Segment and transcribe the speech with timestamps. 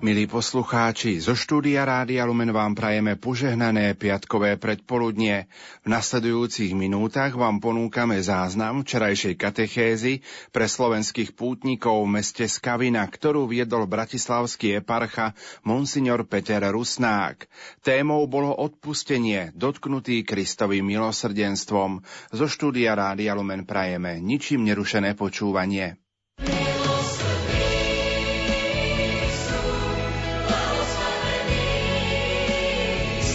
[0.00, 5.44] Milí poslucháči, zo štúdia Rádia Lumen vám prajeme požehnané piatkové predpoludnie.
[5.84, 10.24] V nasledujúcich minútach vám ponúkame záznam včerajšej katechézy
[10.56, 15.36] pre slovenských pútnikov v meste Skavina, ktorú viedol bratislavský eparcha
[15.68, 17.44] Monsignor Peter Rusnák.
[17.84, 22.00] Témou bolo odpustenie, dotknutý Kristovým milosrdenstvom.
[22.32, 26.00] Zo štúdia Rádia Lumen prajeme ničím nerušené počúvanie.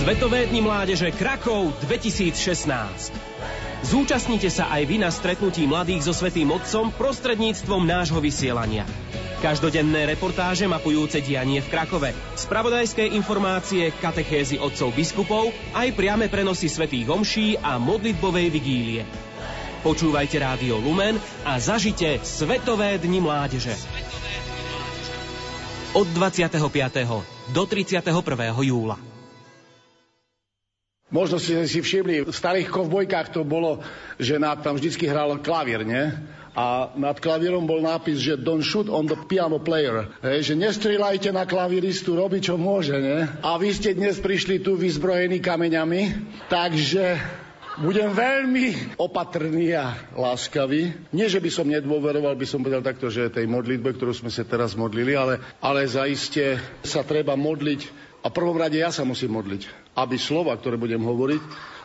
[0.05, 2.37] Svetové dni mládeže Krakov 2016.
[3.89, 8.85] Zúčastnite sa aj vy na stretnutí mladých so Svetým Otcom prostredníctvom nášho vysielania.
[9.41, 17.09] Každodenné reportáže mapujúce dianie v Krakove, spravodajské informácie, katechézy otcov biskupov, aj priame prenosy svätých
[17.09, 19.09] homší a modlitbovej vigílie.
[19.81, 21.17] Počúvajte Rádio Lumen
[21.49, 23.73] a zažite Svetové dni mládeže.
[25.97, 26.61] Od 25.
[27.49, 28.05] do 31.
[28.69, 29.14] júla.
[31.13, 33.77] Možno si si všimli, v starých kovbojkách to bolo,
[34.17, 36.09] že na, tam vždycky hral klavír, nie?
[36.57, 40.09] A nad klavírom bol nápis, že don't shoot on the piano player.
[40.25, 43.21] Hej, že nestrieľajte na klavíristu, robí čo môže, nie?
[43.45, 46.01] A vy ste dnes prišli tu vyzbrojení kameňami,
[46.49, 47.21] takže
[47.85, 50.95] budem veľmi opatrný a láskavý.
[51.11, 54.47] Nie, že by som nedôveroval, by som povedal takto, že tej modlitbe, ktorú sme sa
[54.47, 59.93] teraz modlili, ale, ale zaiste sa treba modliť a prvom rade ja sa musím modliť,
[59.93, 61.41] aby slova, ktoré budem hovoriť,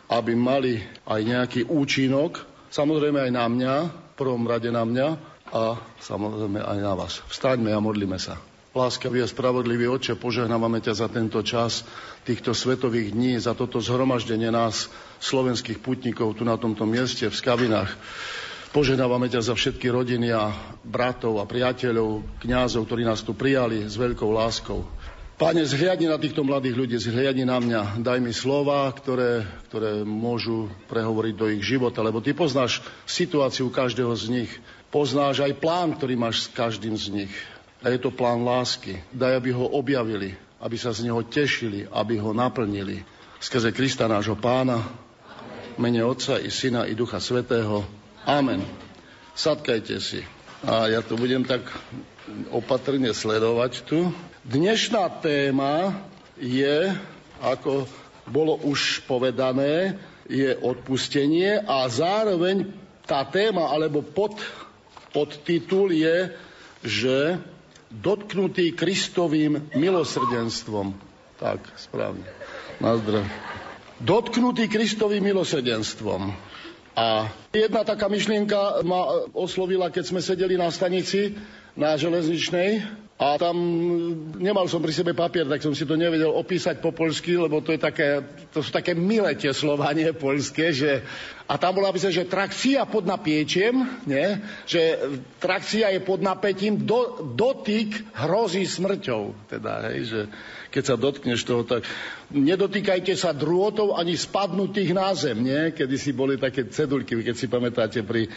[0.09, 2.41] aby mali aj nejaký účinok,
[2.73, 5.07] samozrejme aj na mňa, v prvom rade na mňa
[5.53, 7.21] a samozrejme aj na vás.
[7.29, 8.41] Vstaňme a modlíme sa.
[8.71, 11.83] Láskavý a spravodlivý Oče, požehnávame ťa za tento čas
[12.23, 14.87] týchto svetových dní, za toto zhromaždenie nás,
[15.19, 17.91] slovenských putníkov tu na tomto mieste v Skavinách.
[18.71, 20.55] Požehnávame ťa za všetky rodiny a
[20.87, 24.87] bratov a priateľov, kňazov, ktorí nás tu prijali s veľkou láskou.
[25.41, 27.97] Pane, zhliadni na týchto mladých ľudí, zhliadni na mňa.
[28.05, 34.13] Daj mi slova, ktoré, ktoré môžu prehovoriť do ich života, lebo ty poznáš situáciu každého
[34.13, 34.51] z nich.
[34.93, 37.33] Poznáš aj plán, ktorý máš s každým z nich.
[37.81, 39.01] A je to plán lásky.
[39.17, 43.01] Daj, aby ho objavili, aby sa z neho tešili, aby ho naplnili.
[43.41, 44.93] Skrze Krista nášho pána,
[45.81, 47.81] mene Otca i Syna i Ducha Svetého.
[48.29, 48.61] Amen.
[49.33, 50.21] Sadkajte si.
[50.69, 51.65] A ja to budem tak
[52.53, 54.13] opatrne sledovať tu.
[54.41, 56.01] Dnešná téma
[56.41, 56.89] je,
[57.45, 57.85] ako
[58.25, 62.73] bolo už povedané, je odpustenie a zároveň
[63.05, 64.41] tá téma alebo pod,
[65.13, 66.33] podtitul je,
[66.81, 67.37] že
[67.93, 70.97] dotknutý Kristovým milosrdenstvom.
[71.37, 72.25] Tak, správne.
[72.81, 73.29] Na zdrav.
[74.01, 76.33] Dotknutý Kristovým milosrdenstvom.
[76.97, 81.37] A jedna taká myšlienka ma oslovila, keď sme sedeli na stanici
[81.77, 82.83] na železničnej
[83.21, 83.53] a tam
[84.41, 87.69] nemal som pri sebe papier, tak som si to nevedel opísať po poľsky, lebo to,
[87.69, 91.05] je také, to sú také milé tie slova, nie poľské, že
[91.45, 93.77] a tam bolo napísané, že trakcia pod napiečiem,
[94.09, 94.41] nie?
[94.65, 94.97] že
[95.37, 97.93] trakcia je pod napätím, do, dotyk
[98.25, 99.51] hrozí smrťou.
[99.51, 100.19] Teda, hej, že
[100.71, 101.83] keď sa dotkneš toho, tak
[102.31, 105.75] nedotýkajte sa drôtov ani spadnutých na zem, nie?
[105.75, 108.31] Kedy si boli také cedulky, keď si pamätáte pri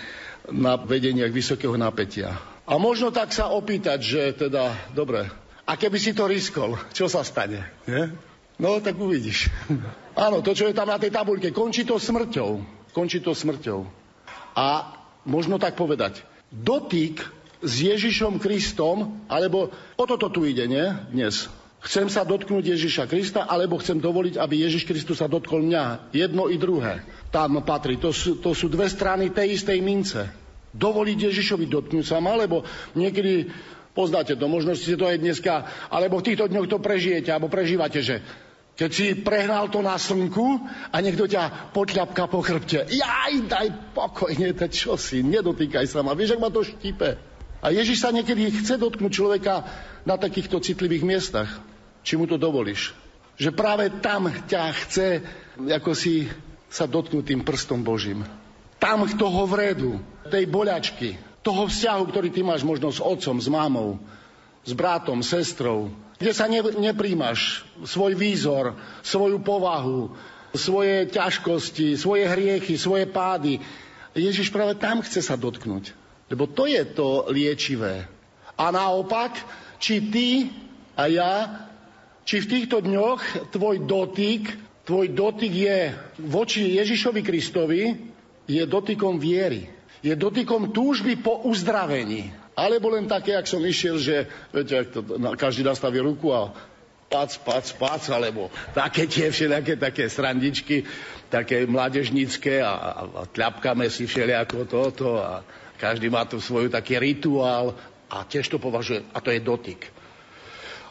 [0.51, 2.37] na vedeniach vysokého napätia.
[2.69, 5.31] A možno tak sa opýtať, že teda, dobre,
[5.65, 7.65] a keby si to riskol, čo sa stane?
[7.89, 8.13] Nie?
[8.61, 9.49] No, tak uvidíš.
[10.27, 12.61] Áno, to, čo je tam na tej tabuľke, končí to smrťou.
[12.93, 13.83] Končí to smrťou.
[14.55, 14.95] A
[15.27, 16.23] možno tak povedať,
[16.53, 17.25] dotyk
[17.65, 20.85] s Ježišom Kristom, alebo o toto tu ide, nie?
[21.11, 21.49] Dnes.
[21.85, 26.17] Chcem sa dotknúť Ježiša Krista, alebo chcem dovoliť, aby Ježiš Kristus sa dotkol mňa.
[26.17, 27.05] Jedno i druhé.
[27.29, 28.01] Tam patrí.
[28.01, 32.67] To sú, to sú dve strany tej istej mince dovoliť Ježišovi dotknúť sa ma, lebo
[32.99, 33.47] niekedy
[33.95, 35.53] poznáte to, možno ste to aj dneska,
[35.87, 38.19] alebo v týchto dňoch to prežijete, alebo prežívate, že
[38.75, 42.91] keď si prehnal to na slnku a niekto ťa potľapka po chrbte.
[42.91, 46.19] Jaj, daj pokojne, to čo si, nedotýkaj sa ma.
[46.19, 47.15] Vieš, ak ma to štípe.
[47.63, 49.63] A Ježiš sa niekedy chce dotknúť človeka
[50.03, 51.63] na takýchto citlivých miestach.
[52.05, 52.93] Či mu to dovolíš?
[53.35, 55.09] Že práve tam ťa chce,
[55.59, 56.31] ako si
[56.71, 58.23] sa dotknúť tým prstom Božím
[58.85, 59.97] tam toho vredu,
[60.29, 63.97] tej boľačky, toho vzťahu, ktorý ty máš možno s otcom, s mámou,
[64.61, 65.89] s bratom, sestrou,
[66.21, 70.13] kde sa ne, nepríjmaš svoj výzor, svoju povahu,
[70.53, 73.57] svoje ťažkosti, svoje hriechy, svoje pády.
[74.13, 75.97] Ježiš práve tam chce sa dotknúť.
[76.29, 78.05] Lebo to je to liečivé.
[78.55, 79.33] A naopak,
[79.81, 80.29] či ty
[80.93, 81.33] a ja,
[82.25, 84.43] či v týchto dňoch tvoj dotyk,
[84.89, 85.79] tvoj dotyk je
[86.25, 87.83] voči Ježišovi Kristovi,
[88.45, 89.69] je dotykom viery.
[90.05, 92.29] Je dotykom túžby po uzdravení.
[92.55, 95.01] Alebo len také, ak som išiel, že viete, ak to,
[95.35, 96.53] každý nastaví ruku a
[97.09, 100.85] pac, pac, pac, alebo také tie všelijaké také srandičky,
[101.33, 105.41] také mládežnícke a, a, a tľapkame si všelijako toto a
[105.81, 107.75] každý má tu svoj taký rituál
[108.13, 109.81] a tiež to považuje, a to je dotyk.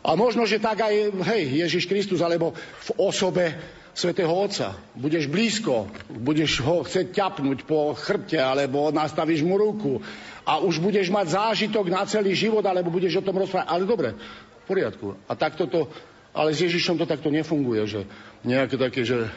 [0.03, 3.55] A možno, že tak aj, hej, Ježiš Kristus, alebo v osobe
[3.93, 4.73] Svetého Otca.
[4.97, 10.01] Budeš blízko, budeš ho chcieť ťapnúť po chrbte, alebo nastavíš mu ruku
[10.43, 13.69] a už budeš mať zážitok na celý život, alebo budeš o tom rozprávať.
[13.69, 15.13] Ale dobre, v poriadku.
[15.29, 15.87] A takto to,
[16.33, 18.01] ale s Ježišom to takto nefunguje, že
[18.41, 19.29] nejaké také, že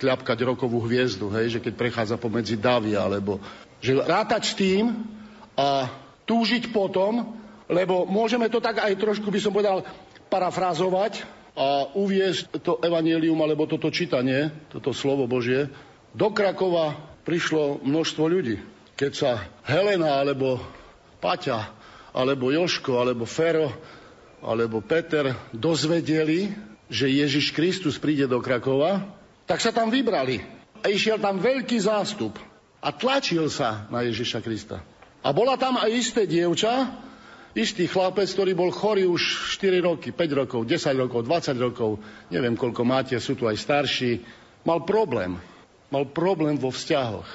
[0.00, 3.44] tľapkať rokovú hviezdu, hej, že keď prechádza pomedzi davy, alebo
[3.84, 5.04] že rátať s tým
[5.52, 5.90] a
[6.24, 7.36] túžiť potom,
[7.68, 9.84] lebo môžeme to tak aj trošku, by som povedal,
[10.28, 11.24] parafrázovať
[11.58, 15.66] a uviezť to evanielium alebo toto čítanie, toto slovo Božie.
[16.14, 16.94] Do Krakova
[17.26, 18.62] prišlo množstvo ľudí.
[18.94, 19.30] Keď sa
[19.66, 20.62] Helena alebo
[21.18, 21.74] Paťa
[22.14, 23.74] alebo Joško alebo Fero
[24.38, 26.54] alebo Peter dozvedeli,
[26.86, 29.02] že Ježiš Kristus príde do Krakova,
[29.44, 30.40] tak sa tam vybrali.
[30.78, 32.38] A išiel tam veľký zástup
[32.78, 34.78] a tlačil sa na Ježiša Krista.
[35.26, 36.94] A bola tam aj isté dievča,
[37.56, 41.90] istý chlapec, ktorý bol chorý už 4 roky, 5 rokov, 10 rokov, 20 rokov,
[42.28, 44.20] neviem koľko máte, sú tu aj starší,
[44.64, 45.40] mal problém.
[45.88, 47.28] Mal problém vo vzťahoch.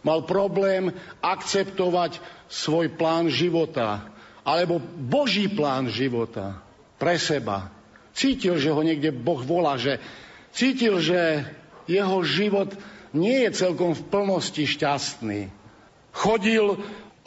[0.00, 0.88] Mal problém
[1.20, 2.16] akceptovať
[2.48, 4.08] svoj plán života,
[4.40, 6.56] alebo Boží plán života
[6.96, 7.68] pre seba.
[8.16, 10.00] Cítil, že ho niekde Boh volá, že
[10.56, 11.44] cítil, že
[11.84, 12.72] jeho život
[13.12, 15.52] nie je celkom v plnosti šťastný.
[16.10, 16.80] Chodil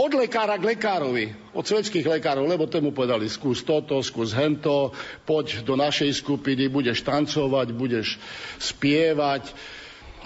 [0.03, 4.91] od lekára k lekárovi, od svetských lekárov, lebo tomu povedali, skús toto, skús hento,
[5.23, 8.19] poď do našej skupiny, budeš tancovať, budeš
[8.59, 9.55] spievať,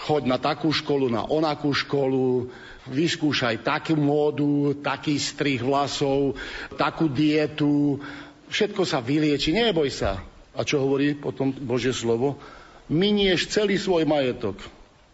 [0.01, 2.49] choď na takú školu, na onakú školu,
[2.89, 6.33] vyskúšaj takú módu, taký strih vlasov,
[6.73, 8.01] takú dietu,
[8.49, 10.17] všetko sa vylieči, neboj sa.
[10.57, 12.41] A čo hovorí potom Božie slovo?
[12.89, 14.57] Minieš celý svoj majetok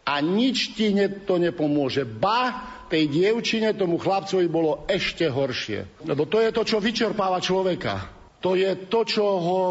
[0.08, 0.96] a nič ti
[1.28, 2.08] to nepomôže.
[2.08, 6.06] Ba, tej dievčine, tomu chlapcovi bolo ešte horšie.
[6.06, 8.06] Lebo to je to, čo vyčerpáva človeka.
[8.46, 9.62] To je to, čo ho,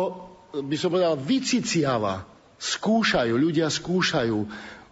[0.59, 2.27] by som povedal, vyciciava.
[2.59, 4.39] Skúšajú, ľudia skúšajú.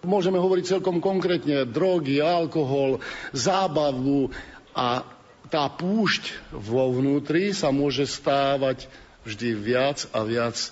[0.07, 3.03] Môžeme hovoriť celkom konkrétne drogy, alkohol,
[3.35, 4.31] zábavu
[4.79, 5.03] a
[5.51, 8.87] tá púšť vo vnútri sa môže stávať
[9.27, 10.71] vždy viac a viac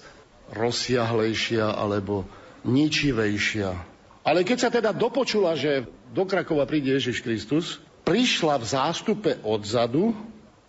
[0.54, 2.22] rozsiahlejšia alebo
[2.62, 3.74] ničivejšia.
[4.22, 10.16] Ale keď sa teda dopočula, že do Krakova príde Ježiš Kristus, prišla v zástupe odzadu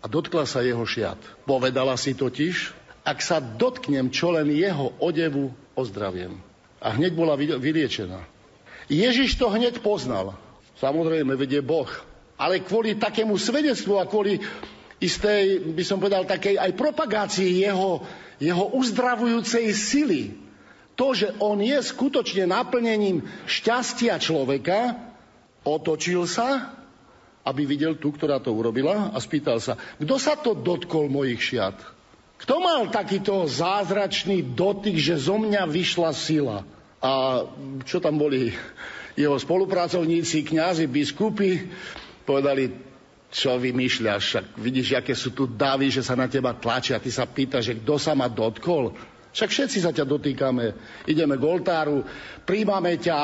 [0.04, 1.20] a dotkla sa jeho šiat.
[1.48, 2.76] Povedala si totiž,
[3.08, 6.36] ak sa dotknem čo len jeho odevu, ozdraviem.
[6.84, 8.24] A hneď bola vyliečená.
[8.92, 10.36] Ježiš to hneď poznal.
[10.80, 11.88] Samozrejme, vedie Boh.
[12.40, 14.40] Ale kvôli takému svedectvu a kvôli
[15.00, 18.04] istej, by som povedal, takej aj propagácii jeho,
[18.40, 20.36] jeho uzdravujúcej sily,
[21.00, 25.09] to, že on je skutočne naplnením šťastia človeka,
[25.70, 26.74] Otočil sa,
[27.46, 31.78] aby videl tú, ktorá to urobila a spýtal sa, kto sa to dotkol mojich šiat?
[32.40, 36.64] Kto mal takýto zázračný dotyk, že zo mňa vyšla sila?
[37.00, 37.44] A
[37.84, 38.56] čo tam boli
[39.20, 41.68] jeho spolupracovníci, kňazi, biskupy,
[42.24, 42.72] povedali,
[43.30, 47.30] čo vymýšľaš, však vidíš, aké sú tu davy, že sa na teba tlačia, ty sa
[47.30, 48.96] pýtaš, že kto sa ma dotkol?
[49.30, 50.74] Však všetci sa ťa dotýkame,
[51.06, 52.02] ideme k oltáru,
[52.48, 53.20] príjmame ťa,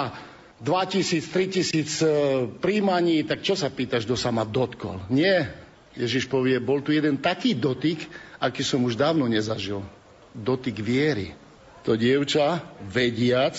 [0.66, 2.10] 2000, 3000 e,
[2.58, 5.06] príjmaní, tak čo sa pýtaš, kto sa ma dotkol?
[5.14, 5.54] Nie.
[5.94, 8.02] Ježiš povie, bol tu jeden taký dotyk,
[8.42, 9.86] aký som už dávno nezažil.
[10.34, 11.38] Dotyk viery.
[11.86, 13.56] To dievča, vediac,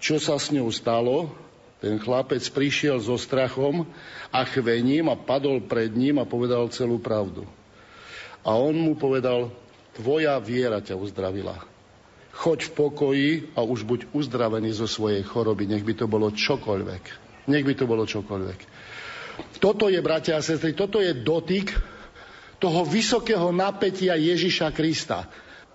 [0.00, 1.30] čo sa s ňou stalo,
[1.78, 3.84] ten chlapec prišiel so strachom
[4.32, 7.44] a chvením a padol pred ním a povedal celú pravdu.
[8.40, 9.52] A on mu povedal,
[9.92, 11.75] tvoja viera ťa uzdravila
[12.36, 17.04] choď v pokoji a už buď uzdravený zo svojej choroby, nech by to bolo čokoľvek.
[17.48, 18.58] Nech by to bolo čokoľvek.
[19.56, 21.72] Toto je, bratia a sestry, toto je dotyk
[22.60, 25.28] toho vysokého napätia Ježiša Krista.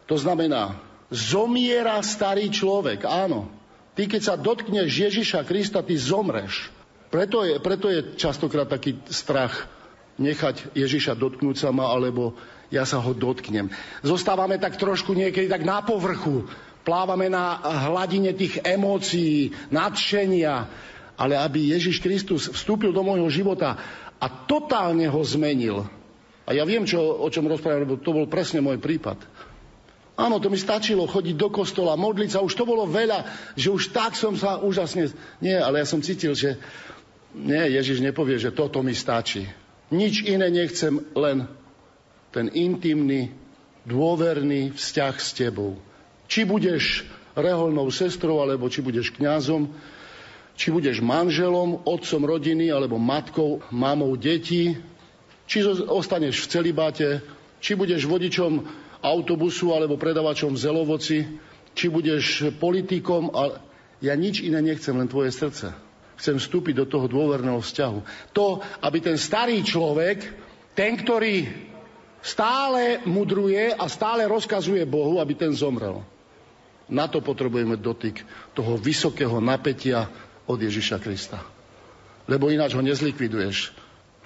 [0.06, 0.78] To znamená,
[1.10, 3.50] zomiera starý človek, áno.
[3.98, 6.70] Ty, keď sa dotkneš Ježiša Krista, ty zomreš.
[7.12, 9.68] Preto je, preto je častokrát taký strach
[10.16, 12.38] nechať Ježiša dotknúť sa ma, alebo
[12.72, 13.68] ja sa ho dotknem.
[14.02, 16.48] Zostávame tak trošku niekedy tak na povrchu,
[16.88, 17.60] plávame na
[17.92, 20.66] hladine tých emócií, nadšenia,
[21.20, 23.78] ale aby Ježiš Kristus vstúpil do môjho života
[24.18, 25.86] a totálne ho zmenil.
[26.48, 29.22] A ja viem, čo, o čom rozprávam, lebo to bol presne môj prípad.
[30.18, 33.26] Áno, to mi stačilo chodiť do kostola, modliť sa, už to bolo veľa,
[33.56, 35.14] že už tak som sa úžasne...
[35.40, 36.58] Nie, ale ja som cítil, že
[37.32, 39.48] nie, Ježiš nepovie, že toto mi stačí.
[39.90, 41.48] Nič iné nechcem, len
[42.32, 43.32] ten intimný,
[43.84, 45.78] dôverný vzťah s tebou.
[46.32, 47.04] Či budeš
[47.36, 49.72] reholnou sestrou, alebo či budeš kňazom,
[50.56, 54.76] či budeš manželom, otcom rodiny, alebo matkou, mamou detí,
[55.48, 57.08] či ostaneš v celibáte,
[57.60, 58.64] či budeš vodičom
[59.02, 61.18] autobusu alebo predavačom v zelovoci,
[61.74, 63.60] či budeš politikom, ale
[64.00, 65.74] ja nič iné nechcem, len tvoje srdce.
[66.22, 68.00] Chcem vstúpiť do toho dôverného vzťahu.
[68.38, 70.22] To, aby ten starý človek,
[70.78, 71.50] ten, ktorý
[72.22, 76.06] stále mudruje a stále rozkazuje Bohu, aby ten zomrel.
[76.92, 78.22] Na to potrebujeme dotyk
[78.54, 80.08] toho vysokého napätia
[80.46, 81.42] od Ježiša Krista.
[82.30, 83.74] Lebo ináč ho nezlikviduješ.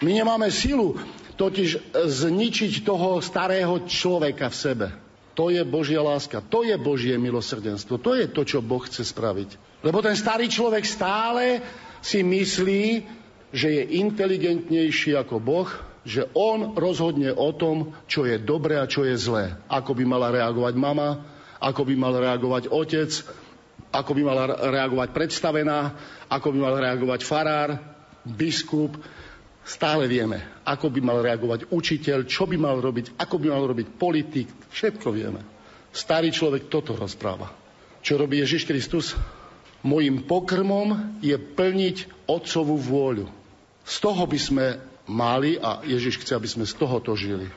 [0.03, 0.99] My nemáme silu
[1.39, 4.87] totiž zničiť toho starého človeka v sebe.
[5.35, 9.83] To je Božia láska, to je Božie milosrdenstvo, to je to, čo Boh chce spraviť.
[9.83, 11.59] Lebo ten starý človek stále
[11.99, 13.03] si myslí,
[13.51, 15.67] že je inteligentnejší ako Boh,
[16.05, 19.57] že on rozhodne o tom, čo je dobré a čo je zlé.
[19.65, 21.25] Ako by mala reagovať mama,
[21.57, 23.09] ako by mal reagovať otec,
[23.89, 25.97] ako by mala reagovať predstavená,
[26.29, 27.69] ako by mal reagovať farár,
[28.21, 28.93] biskup.
[29.65, 33.87] Stále vieme, ako by mal reagovať učiteľ, čo by mal robiť, ako by mal robiť
[33.97, 34.45] politik.
[34.69, 35.41] Všetko vieme.
[35.89, 37.49] Starý človek toto rozpráva.
[38.05, 39.17] Čo robí Ježiš Kristus?
[39.81, 43.25] Mojím pokrmom je plniť Otcovú vôľu.
[43.85, 44.65] Z toho by sme
[45.05, 47.49] mali a Ježiš chce, aby sme z tohoto žili.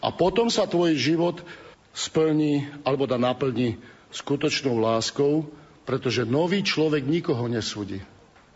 [0.00, 1.40] A potom sa tvoj život
[1.96, 3.80] splní alebo dá naplní
[4.12, 5.48] skutočnou láskou,
[5.88, 8.04] pretože nový človek nikoho nesúdi.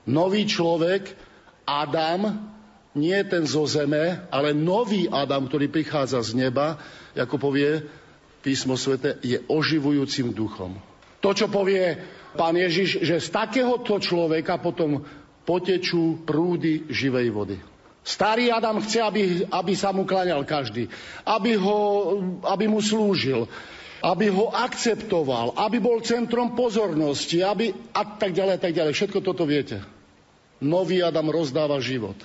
[0.04, 1.16] Nový človek,
[1.64, 2.50] Adam,
[2.96, 6.80] nie ten zo zeme, ale nový Adam, ktorý prichádza z neba,
[7.14, 7.86] ako povie
[8.42, 10.74] písmo svete, je oživujúcim duchom.
[11.20, 12.00] To, čo povie
[12.34, 15.04] pán Ježiš, že z takéhoto človeka potom
[15.44, 17.56] potečú prúdy živej vody.
[18.00, 20.88] Starý Adam chce, aby, aby sa mu klaňal každý,
[21.28, 21.78] aby, ho,
[22.49, 23.45] aby mu slúžil,
[24.00, 28.92] aby ho akceptoval, aby bol centrom pozornosti, aby a tak ďalej, a tak ďalej.
[28.97, 29.85] Všetko toto viete.
[30.61, 32.16] Nový Adam rozdáva život.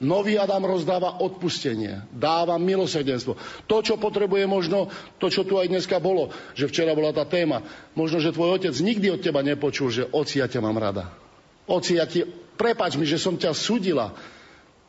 [0.00, 3.36] Nový Adam rozdáva odpustenie, dáva milosrdenstvo.
[3.68, 4.88] To, čo potrebuje možno,
[5.20, 7.60] to, čo tu aj dneska bolo, že včera bola tá téma,
[7.92, 11.12] možno, že tvoj otec nikdy od teba nepočul, že oci, ja ťa mám rada.
[11.68, 12.24] Oci, ja ti,
[12.56, 14.16] prepač mi, že som ťa sudila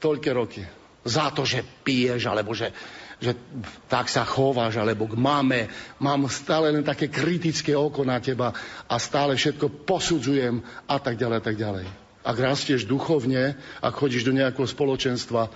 [0.02, 0.66] toľké roky.
[1.06, 2.74] Za to, že piješ, alebo že,
[3.22, 3.38] že
[3.86, 5.70] tak sa chováš, alebo k mame.
[6.02, 8.54] Mám stále len také kritické oko na teba
[8.90, 11.86] a stále všetko posudzujem a tak ďalej, a tak ďalej.
[12.22, 15.50] Ak rastieš duchovne, ak chodíš do nejakého spoločenstva,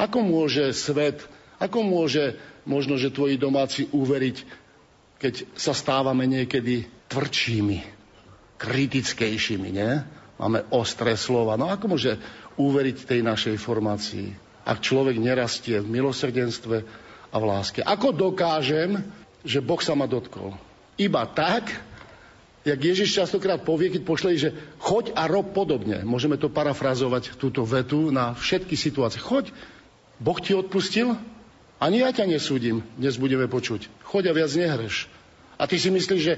[0.00, 1.24] ako môže svet,
[1.60, 4.36] ako môže možno, že tvoji domáci uveriť,
[5.18, 7.78] keď sa stávame niekedy tvrdšími,
[8.56, 9.92] kritickejšími, nie?
[10.38, 11.58] Máme ostré slova.
[11.58, 12.14] No ako môže
[12.58, 14.34] uveriť tej našej formácii,
[14.66, 16.76] ak človek nerastie v milosrdenstve
[17.30, 17.80] a v láske.
[17.80, 19.00] Ako dokážem,
[19.46, 20.52] že Boh sa ma dotkol?
[20.98, 21.70] Iba tak,
[22.66, 24.50] jak Ježiš častokrát povie, keď pošle, že
[24.82, 26.02] choď a rob podobne.
[26.02, 29.22] Môžeme to parafrazovať, túto vetu, na všetky situácie.
[29.22, 29.54] Choď,
[30.18, 31.14] Boh ti odpustil,
[31.78, 33.86] ani ja ťa nesúdim, dnes budeme počuť.
[34.02, 35.06] Choď a viac nehreš.
[35.54, 36.34] A ty si myslíš, že,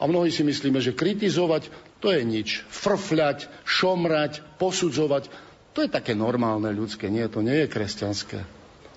[0.00, 1.68] a mnohí si myslíme, že kritizovať,
[2.02, 2.62] to je nič.
[2.68, 5.32] Frfľať, šomrať, posudzovať,
[5.74, 7.10] to je také normálne ľudské.
[7.10, 8.46] Nie, to nie je kresťanské.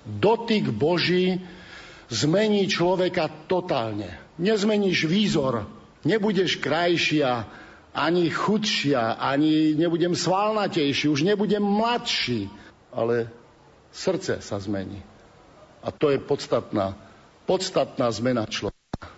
[0.05, 1.41] Dotyk Boží
[2.13, 4.13] zmení človeka totálne.
[4.37, 5.65] Nezmeníš výzor,
[6.05, 7.49] nebudeš krajšia,
[7.97, 12.45] ani chudšia, ani nebudem svalnatejší, už nebudem mladší,
[12.93, 13.33] ale
[13.89, 15.01] srdce sa zmení.
[15.81, 16.93] A to je podstatná,
[17.49, 19.09] podstatná zmena človeka.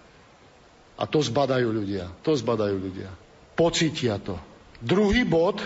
[0.95, 2.07] A to zbadajú ľudia.
[2.24, 3.12] To zbadajú ľudia
[3.59, 4.39] pocítia to.
[4.79, 5.59] Druhý bod,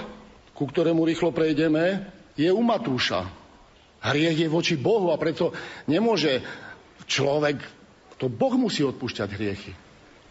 [0.57, 3.29] ku ktorému rýchlo prejdeme, je u Matúša.
[4.01, 5.53] Hriech je voči Bohu a preto
[5.85, 6.41] nemôže
[7.05, 7.61] človek,
[8.17, 9.71] to Boh musí odpúšťať hriechy.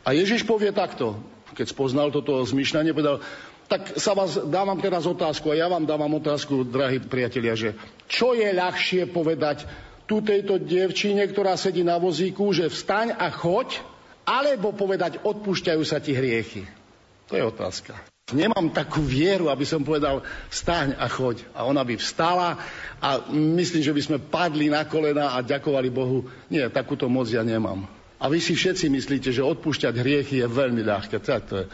[0.02, 1.14] A Ježiš povie takto,
[1.54, 3.22] keď spoznal toto zmyšľanie, povedal,
[3.70, 7.78] tak sa vás dávam teraz otázku a ja vám dávam otázku, drahí priatelia, že
[8.10, 9.64] čo je ľahšie povedať
[10.10, 13.80] tu tejto dievčine, ktorá sedí na vozíku, že vstaň a choď,
[14.26, 16.81] alebo povedať, odpúšťajú sa ti hriechy.
[17.30, 17.94] To je otázka.
[18.32, 21.44] Nemám takú vieru, aby som povedal, vstaň a choď.
[21.52, 22.56] A ona by vstala
[23.02, 26.24] a myslím, že by sme padli na kolena a ďakovali Bohu.
[26.48, 27.84] Nie, takúto moc ja nemám.
[28.22, 31.18] A vy si všetci myslíte, že odpúšťať hriechy je veľmi ľahké.
[31.18, 31.66] To je.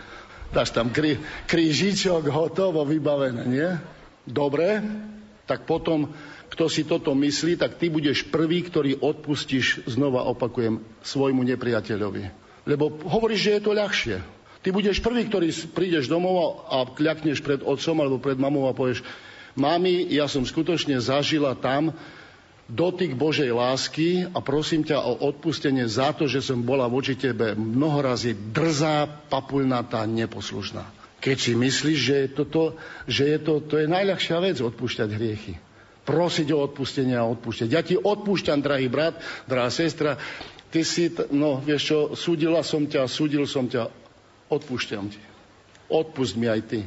[0.49, 3.69] Dáš tam krí, krížičok, hotovo, vybavené, nie?
[4.25, 4.81] Dobre,
[5.45, 6.09] tak potom,
[6.49, 12.25] kto si toto myslí, tak ty budeš prvý, ktorý odpustíš, znova opakujem, svojmu nepriateľovi.
[12.65, 14.38] Lebo hovoríš, že je to ľahšie.
[14.69, 19.01] Ty budeš prvý, ktorý prídeš domov a kľakneš pred otcom alebo pred mamou a povieš,
[19.57, 21.97] mami, ja som skutočne zažila tam
[22.69, 27.57] dotyk Božej lásky a prosím ťa o odpustenie za to, že som bola voči tebe
[27.57, 30.85] mnohorazí drzá, papulnatá, neposlušná.
[31.25, 32.77] Keď si myslíš, že je, toto,
[33.09, 35.57] že je to, to je najľahšia vec odpúšťať hriechy.
[36.05, 37.69] Prosiť o odpustenie a odpúšťať.
[37.73, 39.17] Ja ti odpúšťam, drahý brat,
[39.49, 40.21] drahá sestra.
[40.69, 44.08] Ty si, no vieš čo, súdila som ťa, súdil som ťa,
[44.49, 45.21] odpúšťam ti.
[45.89, 46.81] Odpust mi aj ty.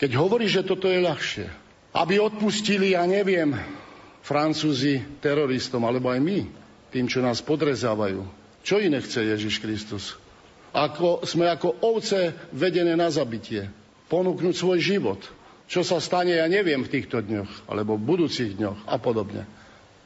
[0.00, 1.46] Keď hovoríš, že toto je ľahšie,
[1.92, 3.52] aby odpustili, ja neviem,
[4.22, 6.40] Francúzi teroristom, alebo aj my,
[6.94, 8.22] tým, čo nás podrezávajú.
[8.62, 10.14] Čo iné chce Ježiš Kristus?
[10.72, 13.68] Ako, sme ako ovce vedené na zabitie.
[14.08, 15.20] Ponúknuť svoj život.
[15.66, 19.44] Čo sa stane, ja neviem v týchto dňoch, alebo v budúcich dňoch a podobne.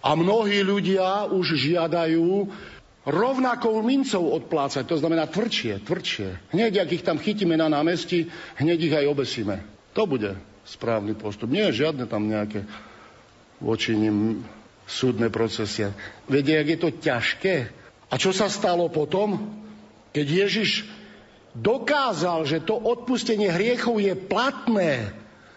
[0.01, 2.47] A mnohí ľudia už žiadajú
[3.07, 6.51] rovnakou mincov odplácať, to znamená tvrdšie, tvrdšie.
[6.51, 8.27] Hneď, ak ich tam chytíme na námestí,
[8.59, 9.63] hneď ich aj obesíme.
[9.95, 10.35] To bude
[10.67, 11.49] správny postup.
[11.49, 12.67] Nie je žiadne tam nejaké
[13.63, 14.43] voči nim
[14.91, 15.87] súdne procesy.
[16.27, 17.55] Viete, jak je to ťažké?
[18.11, 19.55] A čo sa stalo potom?
[20.11, 20.71] Keď Ježiš
[21.55, 25.15] dokázal, že to odpustenie hriechov je platné,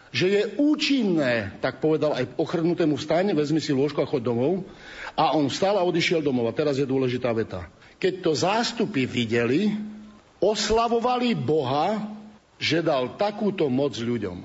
[0.09, 4.65] že je účinné, tak povedal aj ochrnutému vstane, vezmi si lôžko a chod domov.
[5.13, 6.49] A on vstal a odišiel domov.
[6.49, 7.69] A teraz je dôležitá veta.
[8.01, 9.75] Keď to zástupy videli,
[10.41, 12.09] oslavovali Boha,
[12.57, 14.37] že dal takúto moc ľuďom.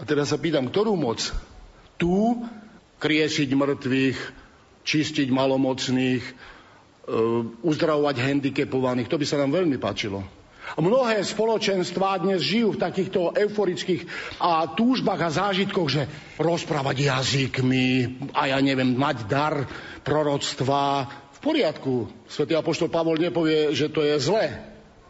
[0.00, 1.20] A teraz sa pýtam, ktorú moc?
[2.00, 2.40] Tú,
[2.96, 4.18] kriesiť mŕtvych,
[4.88, 6.32] čistiť malomocných, e,
[7.60, 9.10] uzdravovať handicapovaných.
[9.12, 10.24] To by sa nám veľmi páčilo.
[10.78, 14.06] Mnohé spoločenstvá dnes žijú v takýchto euforických
[14.38, 16.06] a túžbách a zážitkoch, že
[16.38, 17.88] rozprávať jazykmi
[18.30, 19.66] a ja neviem, mať dar
[20.06, 21.10] proroctva.
[21.34, 22.06] V poriadku.
[22.30, 24.60] Svetý Apoštol Pavol nepovie, že to je zlé,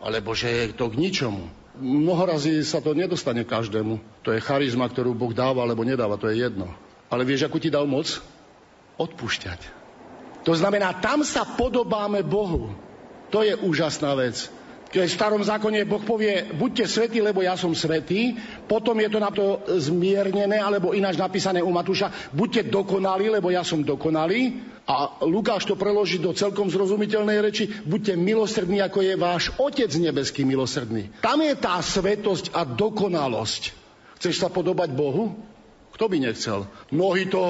[0.00, 1.50] alebo že je to k ničomu.
[1.80, 4.24] Mnohorazí sa to nedostane každému.
[4.24, 6.72] To je charizma, ktorú Boh dáva alebo nedáva, to je jedno.
[7.10, 8.22] Ale vieš, ako ti dal moc?
[9.00, 9.60] Odpúšťať.
[10.44, 12.72] To znamená, tam sa podobáme Bohu.
[13.34, 14.48] To je úžasná vec.
[14.90, 18.34] V starom zákone Boh povie, buďte svetí, lebo ja som svetý,
[18.66, 23.62] potom je to na to zmiernené, alebo ináč napísané u Matúša, buďte dokonalí, lebo ja
[23.62, 24.58] som dokonalý.
[24.90, 30.42] A Lukáš to preloží do celkom zrozumiteľnej reči, buďte milosrdní, ako je váš Otec nebeský
[30.42, 31.22] milosrdný.
[31.22, 33.62] Tam je tá svetosť a dokonalosť.
[34.18, 35.49] Chceš sa podobať Bohu?
[36.00, 36.64] Kto by nechcel?
[36.96, 37.44] Mnohí to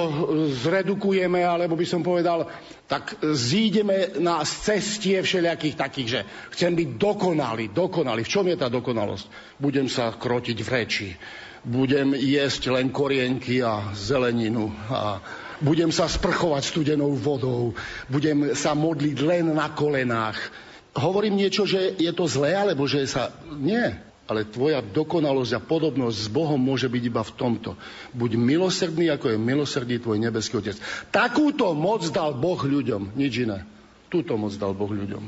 [0.59, 2.51] zredukujeme, alebo by som povedal,
[2.83, 6.21] tak zídeme na cestie všelijakých takých, že
[6.59, 8.27] chcem byť dokonalý, dokonalý.
[8.27, 9.55] V čom je tá dokonalosť?
[9.55, 11.09] Budem sa krotiť v reči,
[11.63, 15.23] budem jesť len korienky a zeleninu a
[15.63, 17.71] budem sa sprchovať studenou vodou,
[18.11, 20.51] budem sa modliť len na kolenách.
[20.99, 23.31] Hovorím niečo, že je to zlé, alebo že sa...
[23.47, 27.75] Nie ale tvoja dokonalosť a podobnosť s Bohom môže byť iba v tomto.
[28.15, 30.79] Buď milosrdný, ako je milosrdný tvoj nebeský Otec.
[31.11, 33.67] Takúto moc dal Boh ľuďom, nič iné.
[34.07, 35.27] Túto moc dal Boh ľuďom.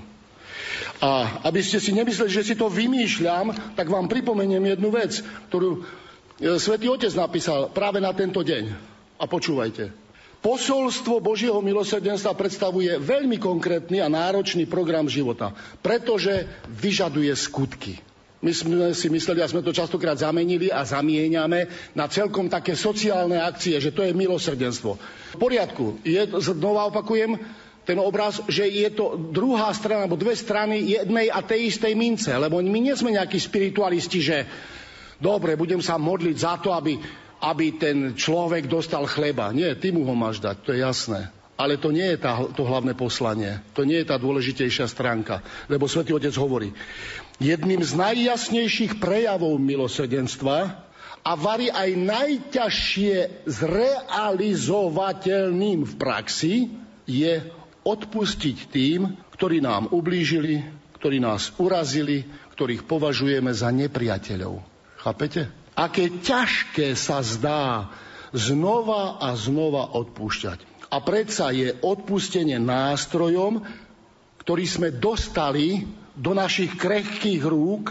[1.03, 5.19] A aby ste si nemysleli, že si to vymýšľam, tak vám pripomeniem jednu vec,
[5.51, 5.83] ktorú
[6.39, 8.71] e, Svetý Otec napísal práve na tento deň.
[9.19, 9.91] A počúvajte.
[10.39, 15.51] Posolstvo Božieho milosrdenstva predstavuje veľmi konkrétny a náročný program života,
[15.83, 17.99] pretože vyžaduje skutky.
[18.43, 23.39] My sme si mysleli, a sme to častokrát zamenili a zamieňame na celkom také sociálne
[23.39, 24.99] akcie, že to je milosrdenstvo.
[25.31, 27.39] V poriadku, je, znova opakujem,
[27.87, 32.31] ten obraz, že je to druhá strana, alebo dve strany jednej a tej istej mince.
[32.31, 34.47] Lebo my nie sme nejakí spiritualisti, že
[35.19, 36.99] dobre, budem sa modliť za to, aby,
[37.43, 39.51] aby ten človek dostal chleba.
[39.55, 41.31] Nie, ty mu ho máš dať, to je jasné.
[41.53, 43.61] Ale to nie je tá, to hlavné poslanie.
[43.77, 45.45] To nie je tá dôležitejšia stránka.
[45.69, 46.73] Lebo Svetý Otec hovorí,
[47.37, 50.81] jedným z najjasnejších prejavov milosrdenstva
[51.23, 56.73] a varí aj najťažšie zrealizovateľným v praxi
[57.05, 57.45] je
[57.85, 60.65] odpustiť tým, ktorí nám ublížili,
[60.97, 62.25] ktorí nás urazili,
[62.57, 64.73] ktorých považujeme za nepriateľov.
[65.03, 65.51] Chápete?
[65.73, 67.89] Aké ťažké sa zdá
[68.33, 70.72] znova a znova odpúšťať.
[70.93, 73.65] A predsa je odpustenie nástrojom,
[74.45, 77.89] ktorý sme dostali do našich krehkých rúk,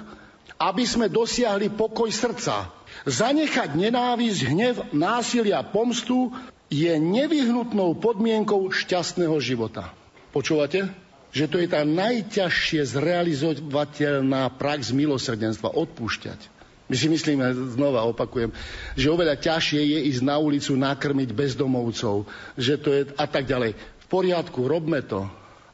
[0.62, 2.70] aby sme dosiahli pokoj srdca.
[3.02, 6.30] Zanechať nenávisť, hnev, násilia, pomstu
[6.70, 9.90] je nevyhnutnou podmienkou šťastného života.
[10.30, 10.86] Počúvate?
[11.32, 16.51] Že to je tá najťažšie zrealizovateľná prax milosrdenstva, odpúšťať.
[16.92, 18.52] My si myslíme, znova opakujem,
[19.00, 22.28] že oveľa ťažšie je ísť na ulicu nakrmiť bezdomovcov,
[22.60, 23.72] že to je a tak ďalej.
[23.72, 25.24] V poriadku, robme to,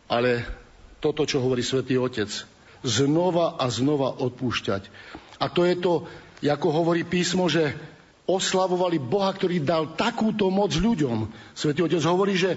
[0.07, 0.47] ale
[1.03, 2.31] toto, čo hovorí Svetý Otec,
[2.87, 4.87] znova a znova odpúšťať.
[5.43, 6.07] A to je to,
[6.47, 7.75] ako hovorí písmo, že
[8.31, 11.35] oslavovali Boha, ktorý dal takúto moc ľuďom.
[11.51, 12.55] Svetý Otec hovorí, že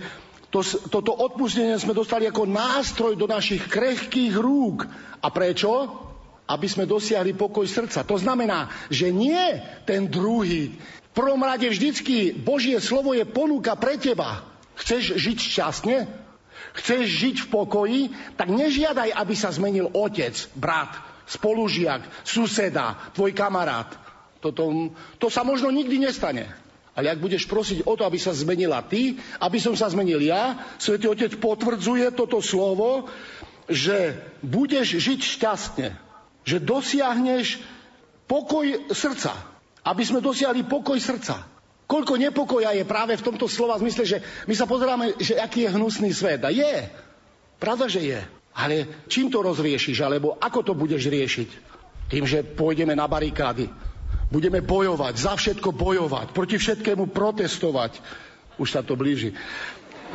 [0.54, 4.86] to, toto odpustenie sme dostali ako nástroj do našich krehkých rúk.
[5.17, 6.11] A prečo?
[6.52, 8.04] Aby sme dosiahli pokoj srdca.
[8.04, 9.40] To znamená, že nie
[9.88, 10.76] ten druhý.
[10.76, 14.44] V prvom rade vždycky Božie slovo je ponúka pre teba.
[14.76, 15.98] Chceš žiť šťastne?
[16.76, 18.02] Chceš žiť v pokoji?
[18.36, 20.92] Tak nežiadaj, aby sa zmenil otec, brat,
[21.28, 23.88] spolužiak, suseda, tvoj kamarát.
[24.44, 26.50] Toto, to sa možno nikdy nestane.
[26.92, 30.60] Ale ak budeš prosiť o to, aby sa zmenila ty, aby som sa zmenil ja,
[30.76, 33.08] Svetý Otec potvrdzuje toto slovo,
[33.72, 36.11] že budeš žiť šťastne.
[36.48, 37.62] Že dosiahneš
[38.26, 39.34] pokoj srdca.
[39.82, 41.46] Aby sme dosiahli pokoj srdca.
[41.90, 45.74] Koľko nepokoja je práve v tomto slova zmysle, že my sa pozeráme, že aký je
[45.76, 46.40] hnusný svet.
[46.46, 46.88] A je.
[47.60, 48.22] Pravda, že je.
[48.56, 51.50] Ale čím to rozriešiš, alebo ako to budeš riešiť?
[52.12, 53.68] Tým, že pôjdeme na barikády,
[54.32, 58.00] Budeme bojovať, za všetko bojovať, proti všetkému protestovať.
[58.56, 59.36] Už sa to blíži.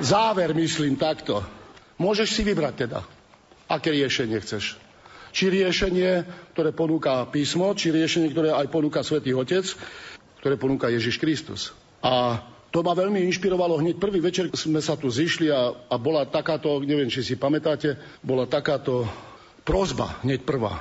[0.00, 1.44] Záver myslím takto.
[2.00, 3.04] Môžeš si vybrať teda,
[3.68, 4.80] aké riešenie chceš.
[5.36, 6.24] Či riešenie,
[6.56, 9.68] ktoré ponúka písmo, či riešenie, ktoré aj ponúka Svetý Otec,
[10.40, 11.76] ktoré ponúka Ježiš Kristus.
[12.00, 12.40] A
[12.72, 13.84] to ma veľmi inšpirovalo.
[13.84, 18.00] Hneď prvý večer sme sa tu zišli a, a bola takáto, neviem, či si pamätáte,
[18.24, 19.04] bola takáto
[19.60, 20.80] prozba, hneď prvá.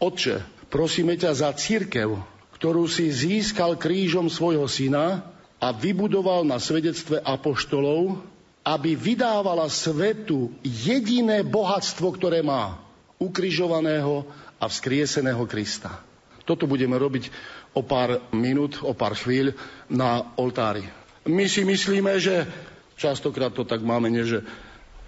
[0.00, 0.40] Otče,
[0.72, 2.16] prosíme ťa za církev,
[2.56, 5.28] ktorú si získal krížom svojho syna
[5.60, 8.24] a vybudoval na svedectve apoštolov,
[8.64, 12.87] aby vydávala svetu jediné bohatstvo, ktoré má
[13.18, 14.26] ukrižovaného
[14.58, 16.02] a vzkrieseného Krista.
[16.46, 17.30] Toto budeme robiť
[17.76, 19.52] o pár minút, o pár chvíľ
[19.92, 20.86] na oltári.
[21.28, 22.48] My si myslíme, že
[22.96, 24.40] častokrát to tak máme, nie, že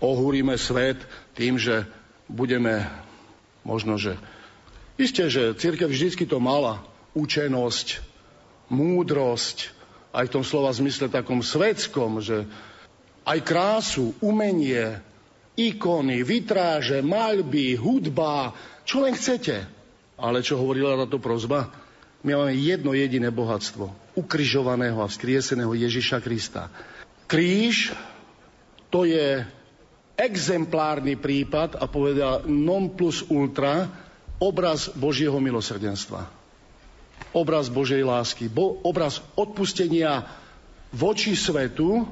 [0.05, 1.01] ohúrime svet
[1.33, 1.89] tým, že
[2.29, 2.85] budeme
[3.65, 4.21] možno, že
[5.01, 6.85] Isté, že církev vždycky to mala
[7.17, 8.05] učenosť,
[8.69, 9.73] múdrosť,
[10.13, 12.45] aj v tom slova zmysle takom svetskom, že
[13.25, 15.01] aj krásu, umenie,
[15.69, 18.57] ikony, vitráže, maľby, hudba,
[18.89, 19.67] čo len chcete.
[20.21, 21.69] Ale čo hovorila táto prozba?
[22.25, 24.17] My máme jedno jediné bohatstvo.
[24.17, 26.69] Ukrižovaného a vzkrieseného Ježiša Krista.
[27.25, 27.97] Kríž
[28.93, 29.45] to je
[30.19, 33.89] exemplárny prípad a povedal non plus ultra
[34.37, 36.41] obraz Božieho milosrdenstva
[37.31, 40.27] obraz Božej lásky, bo, obraz odpustenia
[40.91, 42.03] voči svetu,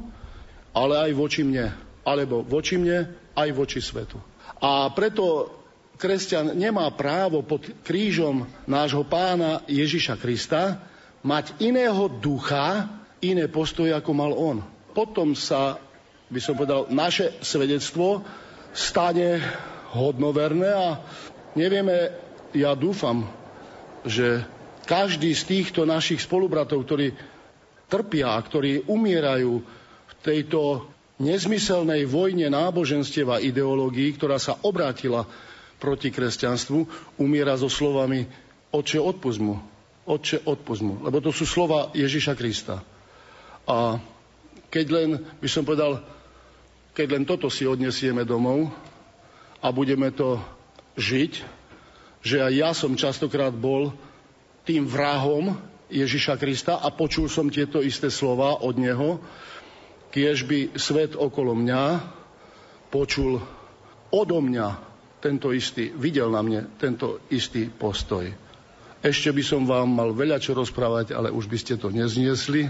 [0.70, 1.74] ale aj voči mne.
[2.08, 3.04] Alebo voči mne,
[3.36, 4.16] aj voči svetu.
[4.64, 5.52] A preto
[6.00, 10.80] kresťan nemá právo pod krížom nášho pána Ježiša Krista
[11.20, 12.88] mať iného ducha,
[13.20, 14.64] iné postoje, ako mal on.
[14.96, 15.76] Potom sa,
[16.32, 18.22] by som povedal, naše svedectvo
[18.72, 19.42] stane
[19.92, 20.88] hodnoverné a
[21.58, 22.14] nevieme,
[22.54, 23.26] ja dúfam,
[24.06, 24.46] že
[24.88, 27.12] každý z týchto našich spolubratov, ktorí
[27.90, 29.52] trpia, ktorí umierajú
[30.08, 30.88] v tejto
[31.18, 35.26] nezmyselnej vojne náboženstiev a ideológií, ktorá sa obrátila
[35.78, 36.86] proti kresťanstvu,
[37.18, 38.26] umiera so slovami
[38.68, 39.58] Otče, odpust mu.
[40.04, 41.00] Otče, odpust mu.
[41.00, 42.84] Lebo to sú slova Ježiša Krista.
[43.64, 43.96] A
[44.68, 46.04] keď len, by som povedal,
[46.92, 48.68] keď len toto si odnesieme domov
[49.64, 50.36] a budeme to
[51.00, 51.32] žiť,
[52.20, 53.94] že aj ja som častokrát bol
[54.68, 55.56] tým vrahom
[55.88, 59.16] Ježiša Krista a počul som tieto isté slova od neho,
[60.18, 62.02] kiež by svet okolo mňa
[62.90, 63.38] počul
[64.10, 64.68] odo mňa
[65.22, 68.26] tento istý, videl na mne tento istý postoj.
[68.98, 72.66] Ešte by som vám mal veľa čo rozprávať, ale už by ste to nezniesli.